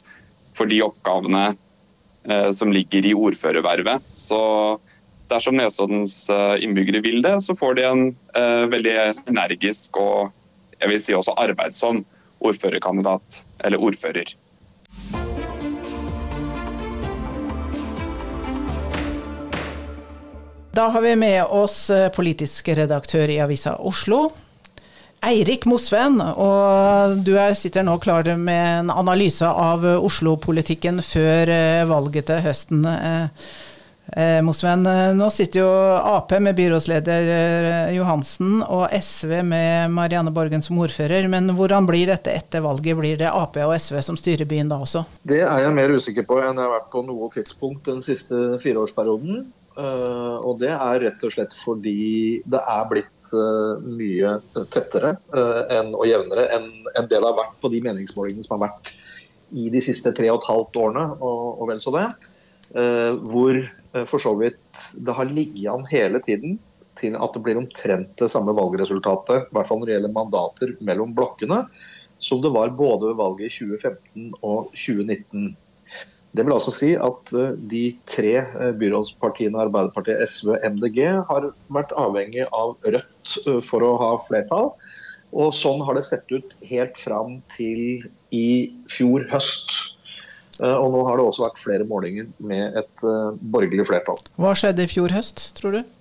for 0.56 0.72
de 0.72 0.80
oppgavene 0.86 1.42
eh, 1.52 2.50
som 2.56 2.72
ligger 2.72 3.10
i 3.10 3.12
ordførervervet. 3.18 4.06
Så 4.16 4.40
dersom 5.30 5.60
Nesoddens 5.60 6.16
eh, 6.32 6.64
innbyggere 6.64 7.04
vil 7.04 7.20
det, 7.26 7.36
så 7.44 7.58
får 7.60 7.76
de 7.78 7.88
en 7.90 8.06
veldig 8.72 8.96
energisk 9.28 10.00
og 10.00 10.32
jeg 10.80 10.92
vil 10.94 11.02
si 11.04 11.16
også 11.16 11.36
arbeidsom 11.40 12.06
ordførerkandidat, 12.40 13.44
eller 13.68 13.84
ordfører. 13.84 14.32
Da 20.80 20.88
har 20.88 21.02
vi 21.02 21.16
med 21.16 21.44
oss 21.46 21.90
eh, 21.90 22.10
politisk 22.10 22.68
redaktør 22.68 23.28
i 23.28 23.42
Avisa 23.44 23.74
Oslo, 23.84 24.30
Eirik 25.28 25.66
Mosven. 25.68 26.22
Og 26.24 27.18
du 27.28 27.34
sitter 27.60 27.84
nå 27.84 27.98
klar 28.00 28.30
med 28.40 28.68
en 28.78 28.94
analyse 28.94 29.44
av 29.44 29.84
Oslo-politikken 29.84 31.04
før 31.04 31.52
eh, 31.52 31.82
valget 31.90 32.30
til 32.32 32.40
høsten. 32.48 32.88
Eh, 32.88 34.40
Mosven, 34.48 34.88
nå 35.20 35.28
sitter 35.36 35.66
jo 35.66 35.68
Ap 36.00 36.32
med 36.40 36.56
byrådsleder 36.56 37.92
Johansen 37.98 38.64
og 38.64 38.88
SV 38.96 39.36
med 39.52 39.92
Marianne 40.00 40.32
Borgen 40.32 40.64
som 40.64 40.80
ordfører. 40.80 41.28
Men 41.28 41.52
hvordan 41.60 41.92
blir 41.92 42.08
dette 42.08 42.40
etter 42.40 42.64
valget? 42.64 42.96
Blir 43.04 43.20
det 43.20 43.28
Ap 43.28 43.60
og 43.68 43.76
SV 43.76 44.00
som 44.08 44.16
styrer 44.18 44.48
byen 44.48 44.72
da 44.72 44.80
også? 44.80 45.04
Det 45.28 45.44
er 45.44 45.68
jeg 45.68 45.76
mer 45.76 46.00
usikker 46.00 46.24
på 46.24 46.40
enn 46.40 46.56
jeg 46.56 46.64
har 46.64 46.78
vært 46.80 46.92
på 46.96 47.04
noe 47.04 47.34
tidspunkt 47.36 47.92
den 47.92 48.00
siste 48.08 48.62
fireårsperioden. 48.64 49.50
Eh, 49.80 50.38
og 50.44 50.60
det 50.60 50.72
er 50.74 51.04
rett 51.06 51.22
og 51.24 51.32
slett 51.32 51.54
fordi 51.62 52.42
det 52.50 52.60
er 52.60 52.88
blitt 52.90 53.36
eh, 53.36 53.84
mye 53.86 54.34
tettere 54.74 55.14
eh, 55.32 55.92
og 55.94 56.04
jevnere 56.10 56.50
enn 56.58 56.68
det 56.98 57.06
det 57.14 57.22
har 57.24 57.38
vært 57.38 57.56
på 57.62 57.72
de 57.72 57.80
meningsmålingene 57.86 58.44
som 58.44 58.58
har 58.58 58.68
vært 58.68 58.92
i 59.56 59.70
de 59.72 59.82
siste 59.82 60.12
tre 60.18 60.28
og 60.34 60.42
et 60.42 60.50
halvt 60.50 60.76
årene, 60.78 61.04
og 61.26 61.64
vel 61.72 61.80
så 61.82 61.90
det. 61.96 62.04
Hvor 62.70 63.56
for 64.06 64.22
så 64.22 64.36
vidt 64.38 64.84
det 64.94 65.16
har 65.18 65.26
ligget 65.26 65.72
an 65.74 65.88
hele 65.90 66.22
tiden 66.22 66.60
til 67.00 67.16
at 67.18 67.34
det 67.34 67.42
blir 67.42 67.58
omtrent 67.58 68.12
det 68.22 68.28
samme 68.30 68.54
valgresultatet, 68.54 69.48
i 69.48 69.58
hvert 69.58 69.66
fall 69.66 69.82
når 69.82 69.90
det 69.90 69.96
gjelder 69.96 70.14
mandater 70.14 70.76
mellom 70.86 71.16
blokkene, 71.18 71.64
som 72.22 72.44
det 72.46 72.54
var 72.54 72.76
både 72.78 73.10
ved 73.10 73.18
valget 73.18 73.50
i 73.50 73.56
2015 73.72 74.38
og 74.44 74.70
2019. 74.76 75.50
Det 76.32 76.46
vil 76.46 76.54
altså 76.54 76.72
si 76.74 76.92
at 76.94 77.32
eh, 77.34 77.54
de 77.72 77.84
tre 78.10 78.34
eh, 78.38 78.72
byrådspartiene 78.78 79.60
Arbeiderpartiet, 79.64 80.22
SV 80.30 80.54
og 80.54 80.66
MDG 80.76 81.00
har 81.26 81.50
vært 81.74 81.94
avhengig 81.98 82.46
av 82.54 82.76
Rødt 82.86 83.38
eh, 83.46 83.62
for 83.66 83.86
å 83.86 83.96
ha 84.02 84.12
flertall. 84.28 84.72
Og 85.30 85.54
sånn 85.58 85.82
har 85.86 85.98
det 85.98 86.06
sett 86.06 86.30
ut 86.30 86.54
helt 86.70 86.98
fram 86.98 87.40
til 87.56 88.06
i 88.34 88.50
fjor 88.90 89.28
høst. 89.30 89.74
Og 90.60 90.90
nå 90.92 91.04
har 91.08 91.16
det 91.16 91.24
også 91.24 91.44
vært 91.46 91.62
flere 91.62 91.86
målinger 91.88 92.26
med 92.44 92.74
et 92.82 93.04
borgerlig 93.54 93.86
flertall. 93.88 94.18
Hva 94.42 94.56
skjedde 94.58 94.84
i 94.84 94.90
fjor 94.92 95.14
høst, 95.14 95.44
tror 95.56 95.78
du? 95.78 95.94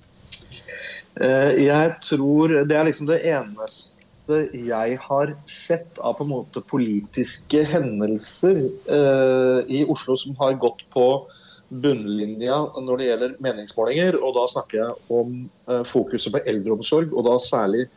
Jeg 1.61 1.93
tror 2.09 2.57
Det 2.67 2.75
er 2.75 2.89
liksom 2.89 3.07
det 3.07 3.21
eneste 3.29 3.98
eneste 4.29 4.67
jeg 4.69 4.99
har 5.01 5.35
sett 5.47 5.99
av 5.99 6.19
på 6.19 6.25
en 6.25 6.33
måte 6.33 6.61
politiske 6.61 7.65
hendelser 7.65 8.69
eh, 8.89 9.61
i 9.69 9.85
Oslo 9.89 10.17
som 10.17 10.37
har 10.39 10.59
gått 10.61 10.85
på 10.93 11.27
bunnlinja 11.69 12.81
når 12.81 12.99
det 12.99 13.09
gjelder 13.09 13.37
meningsmålinger. 13.41 14.19
Og 14.23 14.35
da 14.37 14.47
snakker 14.49 14.79
jeg 14.83 14.93
om 15.09 15.49
eh, 15.69 15.85
fokuset 15.85 16.33
på 16.33 16.43
eldreomsorg, 16.47 17.13
og 17.13 17.25
da 17.25 17.39
særlig 17.39 17.89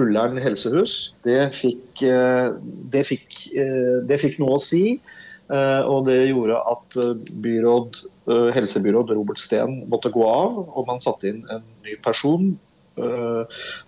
Ullern 0.00 0.38
helsehus. 0.40 1.12
Det 1.24 1.52
fikk, 1.52 2.02
eh, 2.02 2.54
det 2.92 3.04
fikk, 3.06 3.48
eh, 3.52 4.00
det 4.08 4.20
fikk 4.22 4.38
noe 4.40 4.56
å 4.56 4.62
si. 4.62 5.00
Eh, 5.52 5.82
og 5.84 6.06
det 6.06 6.30
gjorde 6.30 6.62
at 6.70 6.96
eh, 6.96 7.14
byråd, 7.44 8.02
helsebyråd 8.54 9.10
Robert 9.16 9.40
Steen 9.42 9.80
måtte 9.90 10.12
gå 10.14 10.22
av, 10.22 10.60
og 10.78 10.86
man 10.86 11.00
satte 11.02 11.26
inn 11.26 11.40
en 11.50 11.64
ny 11.82 11.96
person 12.04 12.52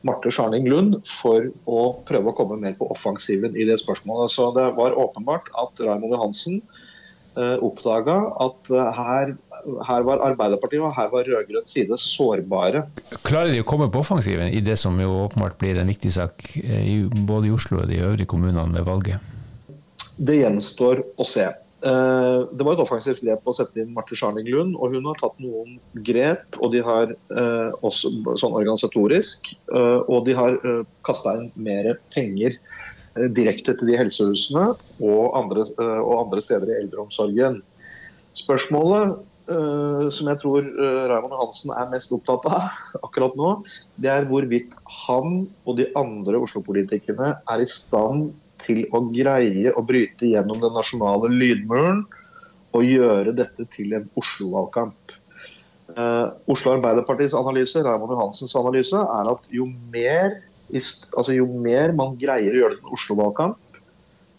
Marte 0.04 0.32
Scharning 0.32 0.68
Lund 0.70 1.00
for 1.08 1.50
å 1.68 1.80
prøve 2.08 2.30
å 2.30 2.36
komme 2.36 2.56
mer 2.60 2.76
på 2.78 2.88
offensiven 2.92 3.56
i 3.56 3.66
det 3.68 3.80
spørsmålet. 3.82 4.32
Så 4.32 4.50
det 4.56 4.70
var 4.78 4.96
åpenbart 4.96 5.50
at 5.60 5.82
Raymond 5.84 6.16
Johansen 6.16 6.62
uh, 7.36 7.58
oppdaga 7.64 8.16
at 8.46 8.72
uh, 8.72 8.88
her, 8.96 9.34
her, 9.90 10.06
var 10.08 10.24
Arbeiderpartiet 10.30 10.86
og 10.86 10.96
her 10.96 11.12
var 11.12 11.28
rød-grønn 11.28 11.68
side 11.68 11.98
sårbare. 12.00 12.86
Klarer 13.26 13.52
de 13.52 13.60
å 13.60 13.68
komme 13.68 13.90
på 13.92 14.00
offensiven 14.00 14.48
i 14.48 14.64
det 14.64 14.78
som 14.80 14.96
jo 15.02 15.26
åpenbart 15.26 15.60
blir 15.60 15.82
en 15.82 15.92
viktig 15.92 16.12
sak 16.16 16.48
både 17.28 17.50
i 17.50 17.54
Oslo 17.54 17.82
og 17.84 17.92
de 17.92 18.02
øvrige 18.06 18.32
kommunene 18.32 18.70
med 18.72 18.88
valget? 18.88 19.30
det 20.16 20.40
gjenstår 20.42 21.02
å 21.18 21.26
se. 21.26 21.46
Eh, 21.84 22.42
det 22.56 22.64
var 22.64 22.78
et 22.78 22.80
offensivt 22.80 23.20
grep 23.20 23.44
å 23.44 23.52
sette 23.52 23.82
inn 23.82 23.92
Marte 23.92 24.16
Scharning 24.16 24.46
Lund, 24.48 24.76
og 24.80 24.94
hun 24.94 25.04
har 25.10 25.18
tatt 25.20 25.36
noen 25.42 25.76
grep. 26.06 26.56
og 26.60 26.72
de 26.72 26.80
har 26.84 27.12
eh, 27.12 27.70
også 27.84 28.12
sånn 28.40 28.56
organisatorisk, 28.56 29.52
eh, 29.68 30.00
Og 30.08 30.24
de 30.24 30.32
har 30.32 30.56
kasta 31.04 31.36
inn 31.36 31.50
mer 31.56 31.98
penger 32.14 32.56
direkte 33.36 33.76
til 33.78 33.92
de 33.92 33.98
helsehusene 33.98 34.72
og 35.06 35.36
andre, 35.38 35.68
og 35.78 36.14
andre 36.24 36.40
steder 36.42 36.72
i 36.72 36.80
eldreomsorgen. 36.82 37.60
Spørsmålet 38.34 39.20
som 39.44 40.28
jeg 40.30 40.40
tror 40.40 40.64
Raymond 41.10 41.34
Hansen 41.36 41.70
er 41.76 41.90
mest 41.92 42.10
opptatt 42.16 42.46
av 42.48 42.64
akkurat 43.06 43.36
nå, 43.36 43.50
det 44.00 44.08
er 44.08 44.24
hvorvidt 44.26 44.72
han 45.04 45.44
og 45.68 45.76
de 45.78 45.90
andre 46.00 46.40
Oslo-politikerne 46.40 47.34
er 47.36 47.62
i 47.62 47.68
stand 47.68 48.32
til 48.64 48.84
å 48.94 49.02
greie 49.12 49.72
å 49.72 49.84
bryte 49.86 50.28
gjennom 50.32 50.60
den 50.62 50.74
nasjonale 50.76 51.30
lydmuren 51.32 52.04
og 52.74 52.86
gjøre 52.86 53.34
dette 53.36 53.66
til 53.74 53.94
en 53.96 54.08
Oslo-valgkamp. 54.18 55.14
Eh, 55.94 56.26
Oslo 56.50 56.74
Arbeiderpartiets 56.74 57.36
analyse 57.38 57.82
Raymond 57.84 58.14
Johansens 58.16 58.56
analyse, 58.58 58.98
er 58.98 59.30
at 59.30 59.46
jo 59.54 59.68
mer, 59.92 60.40
altså 60.72 61.36
jo 61.36 61.46
mer 61.46 61.94
man 61.94 62.16
greier 62.18 62.50
å 62.50 62.62
gjøre 62.62 62.76
det 62.76 62.80
til 62.80 62.88
en 62.88 62.98
Oslo-valgkamp, 62.98 63.60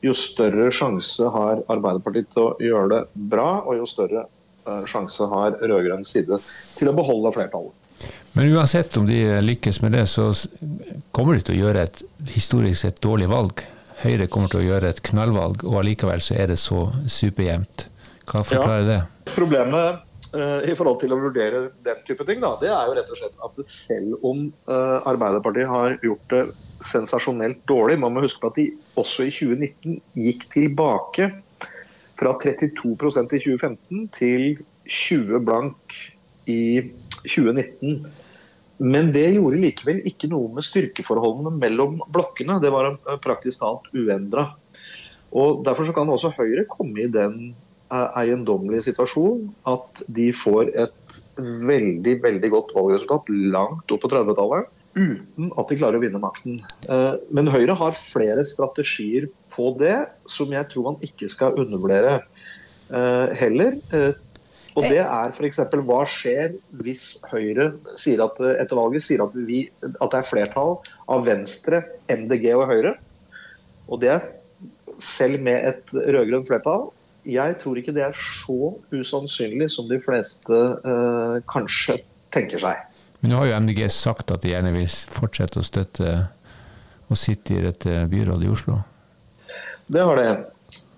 jo 0.06 0.14
større 0.18 0.68
sjanse 0.74 1.30
har 1.34 1.64
Arbeiderpartiet 1.72 2.34
til 2.34 2.50
å 2.50 2.56
gjøre 2.62 2.90
det 2.92 3.30
bra, 3.32 3.62
og 3.64 3.80
jo 3.80 3.88
større 3.90 4.26
uh, 4.68 4.84
sjanse 4.90 5.26
har 5.32 5.56
rød-grønn 5.62 6.06
side 6.06 6.38
til 6.78 6.92
å 6.92 6.96
beholde 6.98 7.32
flertallet. 7.34 7.74
Men 8.36 8.52
uansett 8.52 8.98
om 9.00 9.08
de 9.08 9.22
lykkes 9.42 9.80
med 9.82 9.96
det, 9.96 10.04
så 10.12 10.28
kommer 11.16 11.38
de 11.38 11.46
til 11.48 11.56
å 11.56 11.62
gjøre 11.64 11.86
et 11.88 12.04
historisk 12.36 12.82
sett 12.84 13.00
dårlig 13.02 13.30
valg. 13.32 13.64
Høyre 14.04 14.28
kommer 14.32 14.52
til 14.52 14.62
å 14.62 14.66
gjøre 14.66 14.92
et 14.92 15.04
knallvalg, 15.08 15.64
og 15.68 15.80
allikevel 15.82 16.24
så 16.24 16.36
er 16.40 16.52
det 16.52 16.58
så 16.62 16.90
superjevnt. 17.08 17.88
Hva 18.26 18.44
forklarer 18.46 18.84
ja. 18.84 18.90
det? 18.90 19.32
Problemet 19.36 20.02
uh, 20.36 20.62
i 20.68 20.76
forhold 20.78 21.00
til 21.04 21.16
å 21.16 21.20
vurdere 21.22 21.68
den 21.86 22.02
type 22.08 22.28
ting, 22.28 22.42
da, 22.44 22.54
det 22.62 22.72
er 22.74 22.90
jo 22.90 22.98
rett 22.98 23.14
og 23.14 23.22
slett 23.22 23.48
at 23.48 23.62
selv 23.70 24.26
om 24.26 24.42
uh, 24.68 25.00
Arbeiderpartiet 25.08 25.72
har 25.72 25.98
gjort 26.04 26.28
det 26.34 26.44
sensasjonelt 26.86 27.64
dårlig, 27.70 27.98
man 28.02 28.14
må 28.16 28.26
huske 28.26 28.44
på 28.44 28.52
at 28.52 28.60
de 28.60 28.68
også 29.00 29.30
i 29.30 29.34
2019 29.34 30.00
gikk 30.26 30.46
tilbake 30.54 31.32
fra 32.20 32.36
32% 32.42 33.36
i 33.36 33.42
2015 33.44 34.06
til 34.16 34.46
20 34.86 35.42
blank 35.48 35.98
i 36.52 36.62
2019. 37.26 38.06
Men 38.78 39.12
det 39.16 39.30
gjorde 39.36 39.62
likevel 39.62 40.02
ikke 40.10 40.28
noe 40.32 40.52
med 40.56 40.66
styrkeforholdene 40.68 41.54
mellom 41.62 42.02
blokkene. 42.12 42.60
Det 42.64 42.72
var 42.74 42.96
praktisk 43.24 43.62
talt 43.62 43.88
uendra. 43.96 44.50
Derfor 45.66 45.92
kan 45.96 46.12
også 46.12 46.34
Høyre 46.36 46.66
komme 46.70 47.06
i 47.06 47.12
den 47.12 47.54
eh, 47.92 48.10
eiendommelige 48.22 48.90
situasjonen 48.90 49.50
at 49.68 50.04
de 50.12 50.30
får 50.36 50.72
et 50.86 51.20
veldig 51.36 52.16
veldig 52.24 52.52
godt 52.54 52.72
valgresultat 52.76 53.32
langt 53.52 53.92
opp 53.92 54.04
på 54.06 54.12
30-tallet 54.14 54.72
uten 54.96 55.50
at 55.60 55.68
de 55.68 55.76
klarer 55.76 56.00
å 56.00 56.04
vinne 56.06 56.22
makten. 56.24 56.62
Eh, 56.88 57.16
men 57.36 57.52
Høyre 57.52 57.76
har 57.80 57.98
flere 58.00 58.46
strategier 58.48 59.28
på 59.56 59.74
det 59.80 59.98
som 60.32 60.52
jeg 60.56 60.72
tror 60.72 60.92
man 60.92 61.02
ikke 61.04 61.28
skal 61.32 61.58
undervurdere 61.60 62.22
eh, 62.22 63.36
heller. 63.40 63.76
Og 64.76 64.84
det 64.92 65.00
er 65.00 65.32
f.eks. 65.32 65.62
hva 65.88 66.02
skjer 66.10 66.56
hvis 66.84 67.06
Høyre 67.32 67.70
sier 68.00 68.24
at, 68.26 68.40
etter 68.60 68.76
valget 68.76 69.06
sier 69.06 69.24
at, 69.24 69.36
vi, 69.48 69.62
at 69.88 70.10
det 70.12 70.20
er 70.20 70.28
flertall 70.28 70.76
av 71.12 71.24
Venstre, 71.28 71.80
MDG 72.12 72.50
og 72.58 72.68
Høyre. 72.74 72.96
Og 73.88 74.02
det 74.04 74.18
selv 75.02 75.40
med 75.44 75.64
et 75.70 75.94
rød-grønt 75.96 76.48
flertall. 76.50 76.90
Jeg 77.26 77.58
tror 77.62 77.80
ikke 77.80 77.94
det 77.96 78.04
er 78.06 78.18
så 78.18 78.76
usannsynlig 78.94 79.70
som 79.74 79.88
de 79.90 79.98
fleste 80.04 80.60
eh, 80.86 81.38
kanskje 81.50 81.98
tenker 82.36 82.62
seg. 82.62 82.84
Men 83.22 83.32
nå 83.32 83.40
har 83.42 83.50
jo 83.50 83.62
MDG 83.64 83.88
sagt 83.94 84.34
at 84.36 84.44
de 84.44 84.52
gjerne 84.52 84.74
vil 84.76 84.90
fortsette 84.92 85.62
å 85.62 85.66
støtte 85.66 86.12
og 87.06 87.18
sitte 87.20 87.56
i 87.56 87.64
dette 87.64 88.04
byrådet 88.12 88.46
i 88.46 88.52
Oslo? 88.52 88.82
Det 89.88 90.04
har 90.04 90.20
det. 90.20 90.30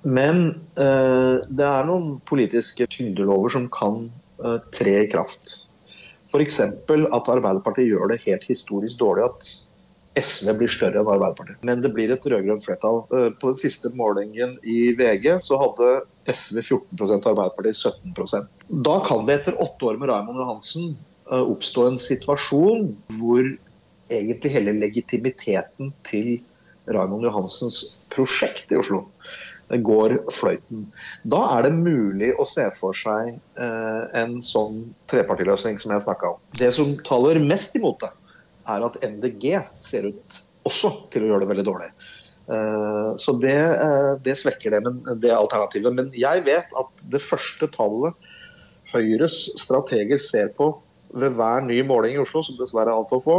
Men 0.01 0.49
eh, 0.77 1.37
det 1.47 1.67
er 1.67 1.87
noen 1.87 2.17
politiske 2.29 2.87
tyngdelover 2.93 3.53
som 3.53 3.69
kan 3.73 4.07
eh, 4.43 4.59
tre 4.75 4.99
i 5.03 5.09
kraft. 5.11 5.55
F.eks. 6.27 6.59
at 6.59 7.31
Arbeiderpartiet 7.31 7.87
gjør 7.87 8.11
det 8.11 8.21
helt 8.25 8.45
historisk 8.49 8.99
dårlig 8.99 9.25
at 9.29 9.49
SV 10.17 10.53
blir 10.57 10.71
større 10.71 11.01
enn 11.01 11.09
Arbeiderpartiet. 11.13 11.59
Men 11.67 11.83
det 11.83 11.91
blir 11.95 12.11
et 12.13 12.25
rød-grønt 12.25 12.65
flertall. 12.65 13.03
Eh, 13.13 13.29
på 13.39 13.51
den 13.51 13.59
siste 13.61 13.91
målingen 13.97 14.57
i 14.63 14.93
VG 14.97 15.37
så 15.45 15.59
hadde 15.61 15.91
SV 16.27 16.61
14 16.63 17.03
og 17.03 17.29
Arbeiderpartiet 17.31 17.79
17% 17.79 18.81
Da 18.87 18.97
kan 19.07 19.27
det 19.27 19.41
etter 19.41 19.61
åtte 19.63 19.91
år 19.91 20.01
med 20.01 20.11
Raymond 20.11 20.41
Johansen 20.41 20.91
eh, 21.31 21.43
oppstå 21.43 21.87
en 21.91 22.01
situasjon 22.01 22.91
hvor 23.19 23.53
egentlig 24.07 24.53
hele 24.53 24.75
legitimiteten 24.77 25.91
til 26.07 26.37
Raymond 26.87 27.27
Johansens 27.27 27.81
prosjekt 28.13 28.71
i 28.71 28.79
Oslo 28.79 29.03
går 29.69 30.15
fløyten. 30.31 30.85
Da 31.27 31.41
er 31.57 31.67
det 31.67 31.73
mulig 31.75 32.31
å 32.39 32.45
se 32.47 32.67
for 32.77 32.95
seg 32.95 33.35
eh, 33.59 34.03
en 34.15 34.39
sånn 34.45 34.85
trepartiløsning 35.11 35.79
som 35.81 35.91
jeg 35.91 36.05
snakka 36.05 36.35
om. 36.35 36.39
Det 36.59 36.71
som 36.75 36.95
taler 37.07 37.41
mest 37.43 37.75
imot 37.75 37.99
det, 38.05 38.13
er 38.67 38.83
at 38.83 38.97
MDG 39.03 39.59
ser 39.83 40.09
ut 40.11 40.39
også 40.67 40.91
til 41.11 41.23
å 41.25 41.31
gjøre 41.31 41.45
det 41.45 41.51
veldig 41.51 41.67
dårlig. 41.67 41.91
Eh, 42.47 43.11
så 43.19 43.35
det, 43.43 43.59
eh, 43.59 44.13
det, 44.23 44.37
svekker 44.39 44.75
det, 44.75 44.81
men, 44.87 45.01
det 45.19 45.35
alternativet. 45.35 45.95
Men 45.99 46.11
jeg 46.15 46.45
vet 46.47 46.71
at 46.79 47.05
det 47.11 47.23
første 47.23 47.71
tallet 47.75 48.33
Høyres 48.87 49.49
strateger 49.59 50.21
ser 50.23 50.53
på 50.55 50.69
ved 51.11 51.33
hver 51.35 51.65
ny 51.65 51.81
måling 51.83 52.15
i 52.15 52.21
Oslo, 52.21 52.39
som 52.43 52.55
dessverre 52.55 52.93
er 52.93 53.01
altfor 53.01 53.19
få, 53.23 53.37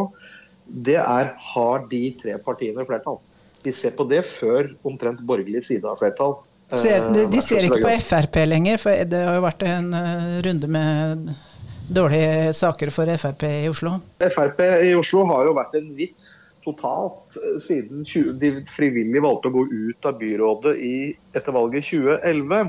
det 0.68 0.98
er 1.00 1.30
har 1.54 1.86
de 1.88 2.02
tre 2.20 2.34
partiene 2.44 2.84
flertall 2.84 3.16
de 3.64 3.74
ser 3.74 3.94
på 3.98 4.06
det 4.08 4.22
før 4.28 4.72
omtrent 4.86 5.20
borgerlig 5.26 5.64
side 5.66 5.88
av 5.88 5.98
flertall. 6.00 6.38
Ser, 6.68 7.06
de, 7.14 7.24
de, 7.32 7.40
ser 7.40 7.64
ikke 7.64 7.80
på 7.80 7.92
Frp 8.04 8.42
lenger, 8.44 8.80
for 8.82 9.06
det 9.08 9.22
har 9.24 9.38
jo 9.38 9.44
vært 9.46 9.62
en 9.64 9.86
eh, 9.96 10.34
runde 10.44 10.68
med 10.68 11.30
dårlige 11.88 12.52
saker 12.58 12.92
for 12.92 13.08
Frp 13.22 13.46
i 13.48 13.70
Oslo? 13.70 13.94
Frp 14.20 14.60
i 14.84 14.92
Oslo 14.98 15.24
har 15.30 15.48
jo 15.48 15.54
vært 15.56 15.78
en 15.80 15.88
vits 15.96 16.28
totalt 16.66 17.38
eh, 17.40 17.56
siden 17.64 18.04
20, 18.04 18.36
de 18.42 18.52
frivillig 18.74 19.22
valgte 19.24 19.48
å 19.48 19.56
gå 19.56 19.64
ut 19.70 20.10
av 20.10 20.20
byrådet 20.20 20.76
i, 20.76 20.94
etter 21.32 21.56
valget 21.56 21.88
2011. 21.88 22.68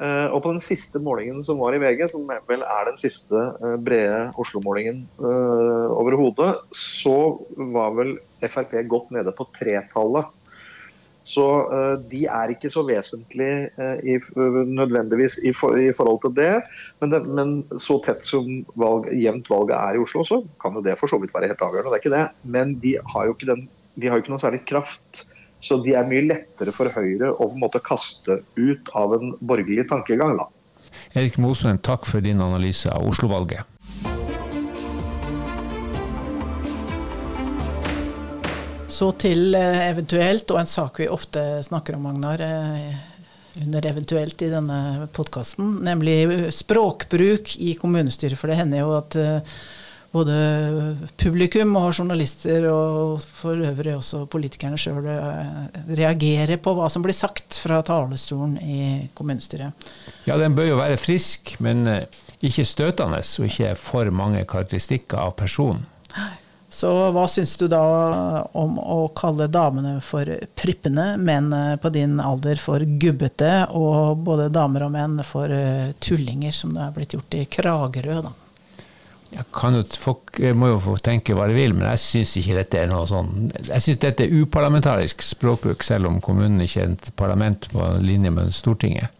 Uh, 0.00 0.32
og 0.32 0.38
på 0.40 0.54
den 0.54 0.62
siste 0.64 0.96
målingen 1.02 1.42
som 1.44 1.58
var 1.60 1.74
i 1.76 1.80
VG, 1.82 2.06
som 2.08 2.24
vel 2.48 2.62
er 2.64 2.86
den 2.88 2.96
siste 2.96 3.36
uh, 3.36 3.76
brede 3.84 4.30
Oslo-målingen 4.40 5.02
uh, 5.20 5.92
overhodet, 5.92 6.54
så 6.72 7.16
var 7.74 7.92
vel 7.98 8.14
Frp 8.40 8.72
godt 8.88 9.10
nede 9.12 9.34
på 9.36 9.44
tretallet. 9.58 10.30
Så 11.30 11.44
de 12.08 12.22
er 12.32 12.50
ikke 12.50 12.70
så 12.72 12.80
vesentlig 12.88 13.68
i, 14.08 14.14
nødvendigvis 14.72 15.36
i, 15.44 15.52
for, 15.54 15.76
i, 15.76 15.90
forhold 15.94 16.22
til 16.24 16.32
det. 16.38 16.62
Men, 16.98 17.12
det, 17.12 17.20
men 17.28 17.52
så 17.78 17.98
tett 18.02 18.24
som 18.24 18.48
valg, 18.80 19.10
jevnt 19.12 19.50
valget 19.52 19.76
er 19.76 19.98
i 19.98 20.00
Oslo, 20.00 20.24
så 20.26 20.40
kan 20.64 20.74
jo 20.74 20.82
det 20.82 20.96
for 20.98 21.12
så 21.12 21.20
vidt 21.20 21.36
være 21.36 21.52
helt 21.52 21.62
avgjørende. 21.62 21.92
det 21.92 21.98
er 21.98 22.02
ikke 22.02 22.14
det. 22.16 22.24
Men 22.56 22.72
de 22.82 22.94
har 23.12 23.28
jo 23.28 23.36
ikke, 23.36 23.50
den, 23.52 23.66
de 24.00 24.08
har 24.08 24.16
jo 24.16 24.24
ikke 24.24 24.32
noe 24.32 24.42
særlig 24.42 24.62
kraft 24.72 25.22
så 25.60 25.78
de 25.84 25.94
er 25.96 26.08
mye 26.08 26.24
lettere 26.26 26.72
for 26.74 26.90
Høyre 26.94 27.34
å 27.34 27.48
på 27.48 27.52
en 27.54 27.62
måte 27.62 27.82
kaste 27.84 28.40
ut 28.56 28.90
av 28.96 29.14
en 29.16 29.34
borgerlig 29.40 29.86
tankegang. 29.90 30.38
da. 30.40 30.48
Erik 31.14 31.38
Mosven, 31.42 31.80
takk 31.82 32.06
for 32.08 32.24
din 32.24 32.40
analyse 32.40 32.90
av 32.92 33.06
Oslo-valget. 33.08 33.66
Så 38.90 39.12
til 39.16 39.54
eh, 39.54 39.86
eventuelt, 39.88 40.50
og 40.50 40.60
en 40.60 40.68
sak 40.68 40.98
vi 41.00 41.06
ofte 41.08 41.62
snakker 41.64 41.96
om, 41.96 42.08
Magnar, 42.08 42.42
eh, 42.42 42.96
under 43.62 43.86
eventuelt 43.86 44.42
i 44.42 44.50
denne 44.50 45.08
podkasten, 45.14 45.78
nemlig 45.86 46.50
språkbruk 46.54 47.54
i 47.62 47.74
kommunestyret. 47.80 48.38
For 48.38 48.50
det 48.50 48.58
hender 48.60 48.82
jo 48.82 48.96
at 48.98 49.16
eh, 49.18 49.54
både 50.10 50.96
publikum 51.20 51.76
og 51.78 51.92
journalister, 51.94 52.66
og 52.70 53.22
for 53.22 53.62
øvrig 53.70 53.94
også 53.94 54.24
politikerne 54.30 54.78
sjøl, 54.80 55.06
eh, 55.06 55.78
reagerer 56.00 56.58
på 56.62 56.74
hva 56.74 56.88
som 56.90 57.04
blir 57.04 57.16
sagt 57.16 57.60
fra 57.62 57.80
talerstolen 57.86 58.58
i 58.58 58.80
kommunestyret. 59.14 59.86
Ja, 60.26 60.38
den 60.38 60.56
bør 60.58 60.72
jo 60.72 60.82
være 60.82 60.98
frisk, 60.98 61.54
men 61.62 61.86
eh, 61.86 62.20
ikke 62.42 62.66
støtende, 62.66 63.22
og 63.22 63.46
ikke 63.46 63.74
for 63.78 64.10
mange 64.10 64.44
karakteristikker 64.44 65.22
av 65.28 65.36
personen. 65.38 65.86
Så 66.70 66.90
hva 67.10 67.24
syns 67.26 67.56
du 67.58 67.64
da 67.66 67.80
om 68.54 68.76
å 68.78 69.08
kalle 69.18 69.48
damene 69.50 69.96
for 70.06 70.26
prippende, 70.58 71.16
menn 71.22 71.54
eh, 71.54 71.78
på 71.78 71.94
din 71.94 72.18
alder 72.18 72.58
for 72.58 72.82
gubbete, 72.82 73.54
og 73.70 74.26
både 74.26 74.50
damer 74.50 74.88
og 74.88 74.94
menn 74.98 75.18
for 75.22 75.54
tullinger, 76.02 76.54
som 76.54 76.74
det 76.74 76.86
er 76.88 76.94
blitt 76.98 77.14
gjort 77.14 77.38
i 77.38 77.46
Kragerø? 77.46 78.22
da? 78.26 78.38
Jeg 79.30 79.46
kan 79.54 79.76
jo, 79.78 79.84
folk 80.02 80.40
må 80.58 80.72
jo 80.72 80.78
få 80.82 80.96
tenke 81.06 81.36
hva 81.38 81.46
de 81.46 81.54
vil, 81.54 81.74
men 81.76 81.86
jeg 81.92 82.02
syns 82.02 82.34
ikke 82.40 82.56
dette 82.58 82.80
er 82.80 82.88
noe 82.90 83.06
sånn 83.06 83.50
Jeg 83.68 83.84
syns 83.84 84.00
dette 84.02 84.26
er 84.26 84.34
uparlamentarisk 84.42 85.22
språkbruk, 85.22 85.84
selv 85.86 86.10
om 86.10 86.18
kommunen 86.24 86.58
ikke 86.64 86.82
er 86.82 86.94
et 86.96 87.10
parlament 87.18 87.68
på 87.70 87.92
linje 88.02 88.32
med 88.34 88.50
Stortinget. 88.54 89.14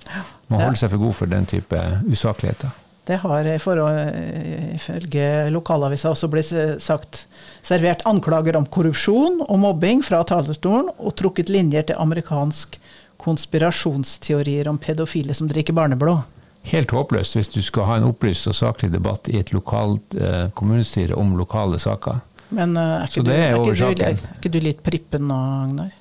Man 0.50 0.64
holder 0.64 0.80
seg 0.82 0.90
for 0.94 1.04
god 1.04 1.18
for 1.20 1.30
den 1.30 1.46
type 1.50 1.82
usakligheter. 2.10 2.74
Det 3.06 3.16
har 3.22 3.46
ifølge 3.54 5.26
lokalavisa 5.50 6.12
også 6.12 6.28
blitt 6.30 6.50
sagt 6.82 7.24
servert 7.66 8.04
anklager 8.06 8.58
om 8.58 8.66
korrupsjon 8.70 9.40
og 9.46 9.62
mobbing 9.62 10.02
fra 10.06 10.20
talerstolen, 10.26 10.92
og 10.98 11.16
trukket 11.18 11.50
linjer 11.50 11.88
til 11.88 11.98
amerikansk 12.02 12.78
konspirasjonsteorier 13.20 14.68
om 14.70 14.78
pedofile 14.78 15.34
som 15.36 15.48
drikker 15.50 15.76
barneblod. 15.76 16.22
Helt 16.68 16.92
håpløst 16.92 17.38
hvis 17.38 17.48
du 17.54 17.62
skal 17.64 17.88
ha 17.88 17.96
en 17.98 18.08
opplyst 18.10 18.50
og 18.50 18.56
saklig 18.58 18.90
debatt 18.92 19.30
i 19.32 19.38
et 19.40 19.52
lokalt 19.54 20.14
eh, 20.18 20.50
kommunestyre 20.54 21.16
om 21.16 21.32
lokale 21.38 21.80
saker. 21.80 22.20
Men 22.50 22.76
uh, 22.76 23.00
er, 23.00 23.08
ikke 23.08 23.24
du, 23.24 23.30
er, 23.30 23.40
er, 23.46 23.56
ikke 23.56 23.74
du, 23.78 24.04
er, 24.04 24.22
ikke 24.38 24.52
du, 24.52 24.60
litt 24.64 24.82
prippen 24.84 25.28
nå, 25.30 25.38
Agnar? 25.64 25.92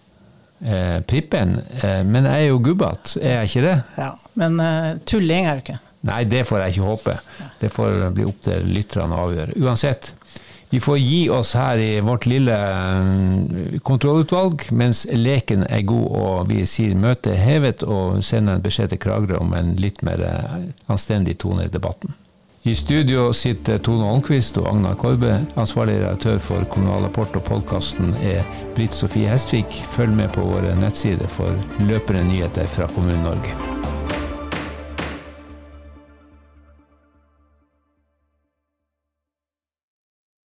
Eh, 0.60 0.98
prippen? 1.08 1.56
Eh, 1.80 2.02
men 2.04 2.28
jeg 2.28 2.48
er 2.48 2.50
jo 2.50 2.60
gubbete, 2.63 3.22
er 3.22 3.38
jeg 3.39 3.52
ikke 3.52 3.65
det? 3.67 3.76
Ja, 4.02 4.10
Men 4.41 4.60
uh, 4.60 4.98
tulling 5.08 5.48
er 5.48 5.60
du 5.60 5.63
ikke? 5.63 5.80
Nei, 6.10 6.24
det 6.32 6.45
får 6.48 6.63
jeg 6.63 6.76
ikke 6.76 6.89
håpe. 6.89 7.15
Det 7.60 7.69
får 7.76 8.06
bli 8.15 8.26
opp 8.28 8.43
til 8.45 8.67
lytterne 8.72 9.15
å 9.15 9.26
avgjøre. 9.28 9.58
Uansett, 9.60 10.13
vi 10.69 10.79
får 10.79 10.97
gi 10.97 11.29
oss 11.29 11.55
her 11.58 11.77
i 11.77 11.99
vårt 12.05 12.25
lille 12.29 12.55
mm, 12.55 13.79
kontrollutvalg 13.84 14.67
mens 14.71 15.05
leken 15.10 15.65
er 15.65 15.82
god 15.89 16.08
og 16.21 16.49
vi 16.51 16.62
sier 16.69 16.93
møtet 16.95 17.39
hevet 17.41 17.84
og 17.84 18.21
sender 18.25 18.60
en 18.60 18.65
beskjed 18.65 18.93
til 18.93 19.01
Kragerø 19.01 19.41
om 19.41 19.55
en 19.58 19.73
litt 19.82 20.03
mer 20.05 20.21
eh, 20.21 20.58
anstendig 20.88 21.39
tone 21.41 21.65
i 21.65 21.73
debatten. 21.73 22.13
I 22.67 22.75
studio 22.75 23.29
sitter 23.34 23.79
Tone 23.79 24.03
Holmquist 24.03 24.58
og 24.60 24.67
Agnar 24.67 24.97
Korbe. 24.99 25.32
Ansvarlig 25.55 25.95
redaktør 26.01 26.38
for 26.43 26.67
Kommunal 26.69 27.08
Rapport 27.08 27.39
og 27.39 27.47
podkasten 27.47 28.12
er 28.19 28.43
Britt 28.75 28.93
Sofie 28.93 29.32
Hestvik. 29.32 29.82
Følg 29.95 30.13
med 30.19 30.36
på 30.36 30.43
våre 30.43 30.75
nettsider 30.77 31.32
for 31.39 31.55
løpende 31.88 32.27
nyheter 32.27 32.67
fra 32.67 32.91
Kommune-Norge. 32.91 33.79